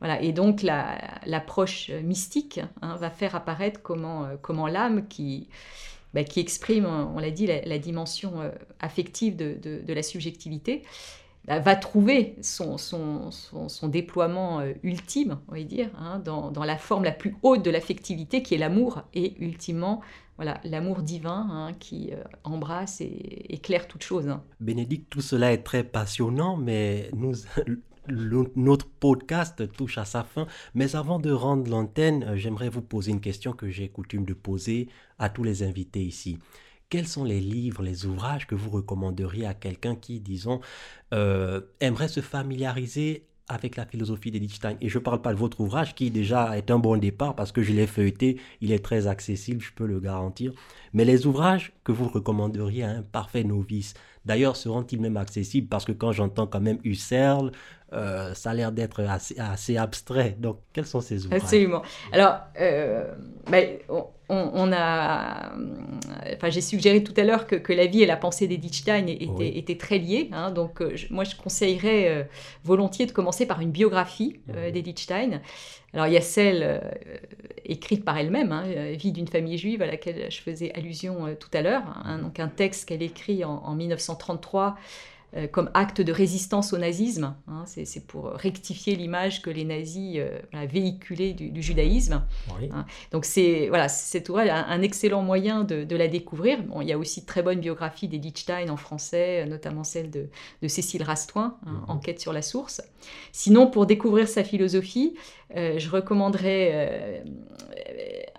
Voilà, 0.00 0.22
et 0.22 0.32
donc 0.32 0.62
l'approche 0.62 1.90
mystique 1.90 2.60
hein, 2.82 2.96
va 2.96 3.10
faire 3.10 3.34
apparaître 3.34 3.82
comment, 3.82 4.24
euh, 4.24 4.36
comment 4.40 4.68
l'âme 4.68 5.08
qui, 5.08 5.48
bah, 6.14 6.24
qui 6.24 6.40
exprime, 6.40 6.86
on 6.86 7.18
l'a 7.18 7.30
dit, 7.30 7.46
la, 7.46 7.78
dimension 7.78 8.34
affective 8.80 9.36
de, 9.36 9.58
de, 9.60 9.92
la 9.92 10.02
subjectivité, 10.02 10.84
bah, 11.46 11.58
va 11.60 11.76
trouver 11.76 12.36
son, 12.42 12.78
son, 12.78 13.30
son, 13.30 13.88
déploiement 13.88 14.60
euh, 14.60 14.74
ultime, 14.82 15.38
on 15.48 15.52
va 15.54 15.62
dire, 15.62 15.90
hein, 15.98 16.18
dans, 16.18 16.50
dans, 16.50 16.64
la 16.64 16.76
forme 16.76 17.04
la 17.04 17.12
plus 17.12 17.36
haute 17.42 17.64
de 17.64 17.70
l'affectivité 17.70 18.42
qui 18.42 18.54
est 18.54 18.58
l'amour, 18.58 19.02
et 19.14 19.34
ultimement 19.42 20.02
voilà, 20.38 20.60
l'amour 20.62 21.02
divin 21.02 21.48
hein, 21.50 21.72
qui 21.80 22.12
euh, 22.12 22.22
embrasse 22.44 23.00
et 23.00 23.52
éclaire 23.52 23.88
toute 23.88 24.04
chose. 24.04 24.30
Bénédicte, 24.60 25.10
tout 25.10 25.20
cela 25.20 25.52
est 25.52 25.64
très 25.64 25.82
passionnant, 25.82 26.56
mais 26.56 27.10
nous, 27.12 27.32
notre 28.56 28.86
podcast 28.86 29.70
touche 29.72 29.98
à 29.98 30.04
sa 30.04 30.24
fin. 30.24 30.46
Mais 30.74 30.96
avant 30.96 31.18
de 31.18 31.30
rendre 31.30 31.70
l'antenne, 31.70 32.24
euh, 32.24 32.36
j'aimerais 32.36 32.68
vous 32.68 32.82
poser 32.82 33.12
une 33.12 33.20
question 33.20 33.52
que 33.52 33.68
j'ai 33.68 33.88
coutume 33.88 34.24
de 34.24 34.34
poser 34.34 34.88
à 35.18 35.28
tous 35.28 35.44
les 35.44 35.62
invités 35.62 36.02
ici 36.02 36.38
quels 36.90 37.06
sont 37.06 37.24
les 37.24 37.40
livres, 37.40 37.82
les 37.82 38.06
ouvrages 38.06 38.46
que 38.46 38.54
vous 38.54 38.70
recommanderiez 38.70 39.46
à 39.46 39.52
quelqu'un 39.54 39.94
qui, 39.94 40.20
disons, 40.20 40.60
euh, 41.12 41.60
aimerait 41.80 42.08
se 42.08 42.20
familiariser 42.20 43.28
avec 43.48 43.76
la 43.76 43.86
philosophie 43.86 44.30
d'Edith 44.30 44.52
Stein. 44.52 44.76
Et 44.80 44.88
je 44.88 44.98
ne 44.98 45.02
parle 45.02 45.22
pas 45.22 45.32
de 45.32 45.38
votre 45.38 45.60
ouvrage 45.60 45.94
qui 45.94 46.10
déjà 46.10 46.56
est 46.56 46.70
un 46.70 46.78
bon 46.78 46.96
départ 46.98 47.34
parce 47.34 47.50
que 47.50 47.62
je 47.62 47.72
l'ai 47.72 47.86
feuilleté, 47.86 48.38
il 48.60 48.72
est 48.72 48.84
très 48.84 49.06
accessible, 49.06 49.62
je 49.62 49.72
peux 49.72 49.86
le 49.86 50.00
garantir. 50.00 50.52
Mais 50.92 51.04
les 51.04 51.26
ouvrages 51.26 51.72
que 51.82 51.92
vous 51.92 52.08
recommanderiez 52.08 52.82
à 52.84 52.90
un 52.90 53.02
parfait 53.02 53.44
novice, 53.44 53.94
d'ailleurs 54.28 54.56
seront-ils 54.56 55.00
même 55.00 55.16
accessibles? 55.16 55.66
Parce 55.66 55.84
que 55.84 55.92
quand 55.92 56.12
j'entends 56.12 56.46
quand 56.46 56.60
même 56.60 56.78
Husserl, 56.84 57.50
euh, 57.92 58.34
ça 58.34 58.50
a 58.50 58.54
l'air 58.54 58.70
d'être 58.70 59.02
assez, 59.38 59.76
abstrait. 59.76 60.36
Donc, 60.38 60.60
quels 60.72 60.86
sont 60.86 61.00
ces 61.00 61.26
ouvrages? 61.26 61.42
Absolument. 61.42 61.82
Alors, 62.12 62.40
euh, 62.60 63.14
ben, 63.50 63.78
on, 64.28 64.72
a, 64.72 65.52
enfin, 66.34 66.50
j'ai 66.50 66.60
suggéré 66.60 67.02
tout 67.02 67.14
à 67.16 67.24
l'heure 67.24 67.46
que, 67.46 67.72
la 67.72 67.86
vie 67.86 68.02
et 68.02 68.06
la 68.06 68.16
pensée 68.16 68.46
d'Edith 68.46 68.74
Stein 68.74 69.06
étaient, 69.06 69.76
très 69.76 69.98
liées. 69.98 70.28
Hein. 70.32 70.50
donc, 70.50 70.82
euh, 70.82 70.94
moi, 71.10 71.24
je 71.24 71.34
conseillerais 71.36 72.28
volontiers 72.64 73.06
de 73.06 73.12
commencer 73.12 73.46
par 73.46 73.60
une 73.60 73.70
biographie 73.70 74.40
d'Edith 74.72 74.98
Stein. 74.98 75.40
Alors, 75.94 76.06
il 76.06 76.12
y 76.12 76.18
a 76.18 76.22
celle 76.22 76.82
écrite 77.64 78.04
par 78.04 78.18
elle-même, 78.18 78.52
hein, 78.52 78.64
Vie 78.92 79.12
d'une 79.12 79.28
famille 79.28 79.56
juive, 79.56 79.80
à 79.82 79.86
laquelle 79.86 80.30
je 80.30 80.40
faisais 80.40 80.72
allusion 80.74 81.34
tout 81.38 81.50
à 81.54 81.62
l'heure. 81.62 81.82
Hein. 82.04 82.18
donc, 82.18 82.40
un 82.40 82.48
texte 82.48 82.88
qu'elle 82.88 83.02
écrit 83.02 83.44
en, 83.44 83.62
en 83.64 83.74
1933 83.74 84.66
euh, 84.66 84.72
comme 85.52 85.70
acte 85.74 86.00
de 86.00 86.12
résistance 86.12 86.72
au 86.72 86.78
nazisme. 86.78 87.34
Hein, 87.48 87.64
c'est 87.66 88.06
pour 88.06 88.30
rectifier 88.30 88.96
l'image 88.96 89.42
que 89.42 89.50
les 89.50 89.64
nazis 89.64 90.16
euh, 90.18 90.38
véhiculaient 90.66 91.34
du, 91.34 91.62
judaïsme. 91.62 92.24
Hein. 92.72 92.86
donc 93.12 93.24
c'est 93.24 93.68
voilà, 93.68 93.88
cet 93.88 94.28
ouvrage 94.28 94.48
un, 94.48 94.64
un 94.66 94.82
excellent 94.82 95.22
moyen 95.22 95.64
de, 95.64 95.96
la 95.96 96.08
découvrir. 96.08 96.62
Bon, 96.62 96.80
il 96.80 96.88
y 96.88 96.92
a 96.92 96.98
aussi 96.98 97.20
de 97.22 97.26
très 97.26 97.42
bonnes 97.42 97.60
biographies 97.60 98.08
d'Edith 98.08 98.38
Stein 98.38 98.68
en 98.68 98.76
français, 98.76 99.44
notamment 99.46 99.84
celle 99.84 100.10
de, 100.10 100.28
Cécile 100.66 101.02
Rastoin, 101.02 101.58
hein, 101.66 101.72
mhm. 101.72 101.84
Enquête 101.88 102.20
sur 102.20 102.32
la 102.32 102.42
source. 102.42 102.82
Sinon, 103.32 103.66
pour 103.66 103.86
découvrir 103.86 104.28
sa 104.28 104.44
philosophie, 104.44 105.14
euh, 105.56 105.78
je 105.78 105.90
recommanderais 105.90 107.22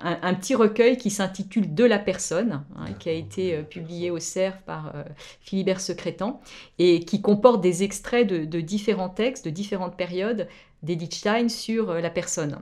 un, 0.01 0.33
petit 0.33 0.55
recueil 0.55 0.97
qui 0.97 1.09
s'intitule 1.09 1.73
De 1.73 1.83
la 1.83 1.99
personne, 1.99 2.63
hein, 2.75 2.93
qui 2.99 3.09
a 3.09 3.13
été 3.13 3.55
euh, 3.55 3.63
publié 3.63 4.12
au 4.12 4.19
CERF 4.19 4.62
par 4.65 4.95
euh, 4.95 5.03
Philibert 5.41 5.81
Secrétan, 5.81 6.41
et 6.77 7.01
qui 7.01 7.21
comporte 7.21 7.62
des 7.62 7.83
extraits 7.83 8.27
de, 8.27 8.62
différents 8.62 9.09
textes, 9.09 9.45
de 9.45 9.49
différentes 9.49 9.97
périodes 9.97 10.47
d'Edith 10.83 11.13
Stein 11.13 11.49
sur 11.49 11.89
euh, 11.89 12.01
la 12.01 12.09
personne. 12.09 12.62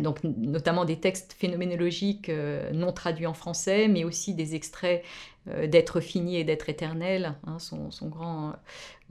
Donc, 0.00 0.18
notamment 0.24 0.84
des 0.84 0.98
textes 0.98 1.36
phénoménologiques 1.38 2.30
non 2.72 2.92
traduits 2.92 3.26
en 3.26 3.34
français, 3.34 3.86
mais 3.86 4.02
aussi 4.02 4.34
des 4.34 4.56
extraits 4.56 5.04
d'être 5.46 6.00
fini 6.00 6.36
et 6.36 6.42
d'être 6.42 6.68
éternel, 6.68 7.34
hein, 7.46 7.58
son, 7.60 7.88
grand, 8.08 8.54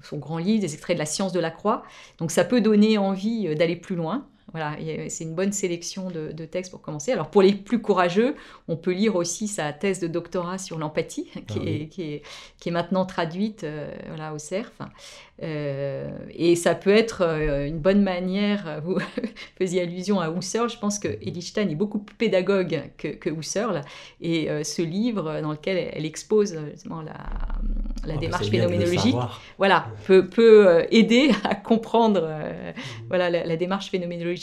son 0.01 0.17
grand 0.17 0.39
livre, 0.39 0.61
des 0.61 0.73
extraits 0.73 0.97
de 0.97 0.99
la 0.99 1.05
science 1.05 1.31
de 1.31 1.39
la 1.39 1.51
croix. 1.51 1.83
Donc 2.17 2.31
ça 2.31 2.43
peut 2.43 2.59
donner 2.59 2.97
envie 2.97 3.53
d'aller 3.55 3.77
plus 3.77 3.95
loin. 3.95 4.27
Voilà, 4.53 4.75
c'est 5.07 5.23
une 5.23 5.33
bonne 5.33 5.53
sélection 5.53 6.09
de, 6.09 6.45
textes 6.45 6.71
pour 6.71 6.81
commencer. 6.81 7.11
Alors 7.11 7.29
pour 7.29 7.41
les 7.41 7.53
plus 7.53 7.81
courageux, 7.81 8.35
on 8.67 8.75
peut 8.75 8.91
lire 8.91 9.15
aussi 9.15 9.47
sa 9.47 9.71
thèse 9.71 9.99
de 9.99 10.07
doctorat 10.07 10.57
sur 10.57 10.77
l'empathie, 10.77 11.29
qui, 11.47 11.59
ah 11.59 11.69
est, 11.69 11.87
qui, 11.87 12.21
est, 12.65 12.71
maintenant 12.71 13.05
traduite 13.05 13.63
euh, 13.63 13.93
voilà, 14.07 14.33
au 14.33 14.37
CERF. 14.37 14.73
Euh, 15.43 16.11
et 16.29 16.55
ça 16.55 16.75
peut 16.75 16.93
être 16.93 17.21
euh, 17.21 17.65
une 17.65 17.79
bonne 17.79 18.03
manière, 18.03 18.81
vous 18.83 18.97
faisiez 19.57 19.81
allusion 19.81 20.19
à 20.19 20.29
Husserl, 20.29 20.69
je 20.69 20.77
pense 20.77 20.99
que 20.99 21.07
Edith 21.07 21.43
Stein 21.43 21.67
est 21.69 21.75
beaucoup 21.75 21.97
plus 21.99 22.15
pédagogue 22.15 22.91
que, 22.97 23.07
que 23.07 23.29
Husserl, 23.29 23.81
et 24.19 24.49
ce 24.63 24.81
livre 24.81 25.41
dans 25.41 25.51
lequel 25.51 25.89
elle, 25.93 26.05
expose 26.05 26.55
justement 26.71 27.01
la, 27.01 27.13
la 28.05 28.13
ah, 28.13 28.17
démarche 28.17 28.49
phénoménologique, 28.49 29.15
voilà, 29.57 29.87
peut, 30.05 30.27
peut, 30.27 30.85
aider 30.91 31.31
à 31.43 31.55
comprendre 31.55 32.21
mmh. 32.21 33.07
voilà, 33.07 33.29
la 33.29 33.57
démarche 33.57 33.89
phénoménologique 33.89 34.40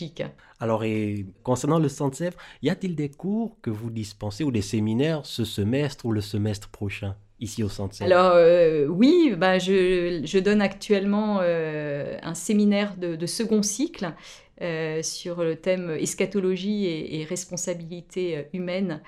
alors, 0.60 0.84
et 0.84 1.26
concernant 1.42 1.78
le 1.78 1.88
Centre 1.88 2.16
Sèvres, 2.16 2.38
y 2.62 2.70
a-t-il 2.70 2.96
des 2.96 3.10
cours 3.10 3.60
que 3.60 3.70
vous 3.70 3.90
dispensez 3.90 4.44
ou 4.44 4.50
des 4.50 4.62
séminaires 4.62 5.24
ce 5.24 5.44
semestre 5.44 6.06
ou 6.06 6.12
le 6.12 6.20
semestre 6.20 6.68
prochain? 6.68 7.16
Ici 7.40 7.62
au 7.62 7.68
Centre. 7.68 8.02
Alors, 8.02 8.32
euh, 8.34 8.86
oui, 8.86 9.34
bah, 9.36 9.58
je, 9.58 10.38
donne 10.38 10.62
actuellement 10.62 11.38
euh, 11.42 12.16
un 12.22 12.34
séminaire 12.34 12.96
de, 12.96 13.26
second 13.26 13.62
cycle 13.62 14.12
euh, 14.60 15.02
sur 15.02 15.42
le 15.42 15.56
thème 15.56 15.90
eschatologie 15.90 16.86
et, 16.86 17.24
responsabilité 17.24 18.46
humaine 18.52 19.00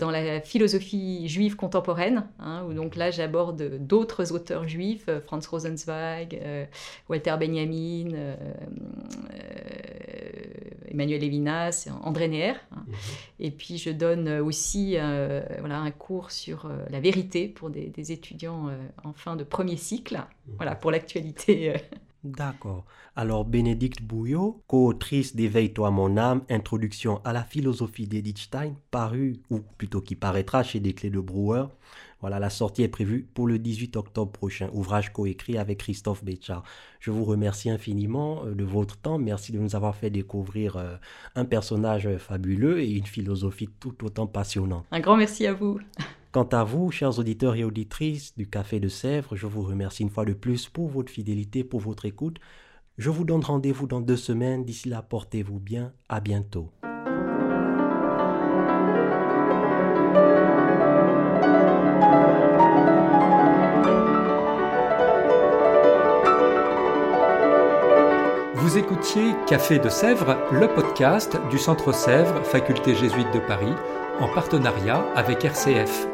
dans 0.00 0.10
la 0.10 0.40
philosophie 0.40 1.28
juive 1.28 1.54
contemporaine, 1.54 2.26
hein, 2.40 2.66
donc 2.74 2.96
là 2.96 3.12
j'aborde 3.12 3.78
d'autres 3.78 4.32
auteurs 4.32 4.66
juifs, 4.66 5.08
Franz 5.26 5.46
Rosenzweig, 5.48 6.40
Walter 7.08 7.36
Benjamin, 7.38 8.34
Emmanuel 10.90 11.20
Levinas, 11.20 11.88
André 12.02 12.28
Neher. 12.28 12.54
Hein. 12.72 12.84
Mhm. 12.86 12.94
Et 13.38 13.50
puis 13.50 13.78
je 13.78 13.90
donne 13.90 14.28
aussi 14.40 14.94
euh, 14.96 15.42
voilà, 15.60 15.80
un 15.80 15.90
cours 15.90 16.30
sur 16.30 16.66
euh, 16.66 16.84
la 16.90 17.00
vérité 17.00 17.48
pour 17.48 17.70
des, 17.70 18.12
étudiants 18.12 18.68
euh, 18.68 18.76
en 19.04 19.12
fin 19.12 19.36
de 19.36 19.44
premier 19.44 19.76
cycle, 19.76 20.16
mhm. 20.16 20.54
voilà, 20.56 20.74
pour 20.74 20.90
l'actualité. 20.90 21.74
D'accord. 22.22 22.84
Alors, 23.16 23.46
Bénédicte 23.46 24.02
Bouillot, 24.02 24.62
co-autrice 24.66 25.34
d'Éveille-toi 25.34 25.90
mon 25.90 26.18
âme, 26.18 26.42
introduction 26.50 27.22
à 27.24 27.32
la 27.32 27.42
philosophie 27.42 28.06
d'Edith 28.06 28.38
Stein, 28.38 28.74
paru, 28.90 29.40
ou 29.48 29.60
plutôt 29.78 30.02
qui 30.02 30.16
paraîtra 30.16 30.62
chez 30.62 30.80
Des 30.80 30.92
Clés 30.92 31.08
de 31.08 31.18
Brouwer, 31.20 31.64
voilà, 32.20 32.38
la 32.38 32.50
sortie 32.50 32.82
est 32.82 32.88
prévue 32.88 33.28
pour 33.34 33.46
le 33.46 33.58
18 33.58 33.96
octobre 33.96 34.30
prochain. 34.30 34.68
Ouvrage 34.72 35.12
coécrit 35.12 35.58
avec 35.58 35.78
Christophe 35.78 36.24
Béchard. 36.24 36.62
Je 37.00 37.10
vous 37.10 37.24
remercie 37.24 37.70
infiniment 37.70 38.44
euh, 38.44 38.54
de 38.54 38.64
votre 38.64 38.96
temps. 38.96 39.18
Merci 39.18 39.52
de 39.52 39.58
nous 39.58 39.74
avoir 39.74 39.96
fait 39.96 40.10
découvrir 40.10 40.76
euh, 40.76 40.96
un 41.34 41.44
personnage 41.44 42.08
fabuleux 42.18 42.80
et 42.80 42.90
une 42.90 43.06
philosophie 43.06 43.68
tout 43.80 44.04
autant 44.04 44.26
passionnante. 44.26 44.84
Un 44.90 45.00
grand 45.00 45.16
merci 45.16 45.46
à 45.46 45.54
vous. 45.54 45.78
Quant 46.32 46.48
à 46.52 46.62
vous, 46.62 46.92
chers 46.92 47.18
auditeurs 47.18 47.56
et 47.56 47.64
auditrices 47.64 48.36
du 48.36 48.48
Café 48.48 48.78
de 48.78 48.88
Sèvres, 48.88 49.34
je 49.34 49.48
vous 49.48 49.62
remercie 49.62 50.04
une 50.04 50.10
fois 50.10 50.24
de 50.24 50.32
plus 50.32 50.68
pour 50.68 50.88
votre 50.88 51.10
fidélité, 51.10 51.64
pour 51.64 51.80
votre 51.80 52.04
écoute. 52.04 52.38
Je 52.98 53.10
vous 53.10 53.24
donne 53.24 53.42
rendez-vous 53.42 53.86
dans 53.86 54.00
deux 54.00 54.16
semaines. 54.16 54.64
D'ici 54.64 54.88
là, 54.88 55.02
portez-vous 55.02 55.58
bien. 55.58 55.92
À 56.08 56.20
bientôt. 56.20 56.70
Écoutiez 68.80 69.34
Café 69.46 69.78
de 69.78 69.90
Sèvres, 69.90 70.38
le 70.50 70.66
podcast 70.66 71.36
du 71.50 71.58
Centre 71.58 71.92
Sèvres, 71.92 72.42
faculté 72.44 72.94
jésuite 72.94 73.30
de 73.34 73.38
Paris, 73.38 73.74
en 74.20 74.28
partenariat 74.28 75.04
avec 75.14 75.44
RCF. 75.44 76.06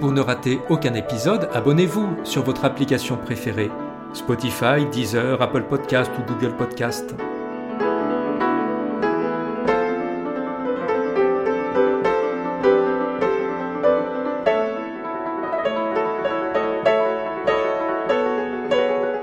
Pour 0.00 0.10
ne 0.10 0.20
rater 0.20 0.58
aucun 0.68 0.94
épisode, 0.94 1.48
abonnez-vous 1.54 2.24
sur 2.24 2.42
votre 2.42 2.64
application 2.64 3.16
préférée. 3.16 3.70
Spotify, 4.16 4.84
Deezer, 4.90 5.40
Apple 5.40 5.62
Podcast 5.64 6.10
ou 6.18 6.22
Google 6.32 6.56
Podcast. 6.56 7.14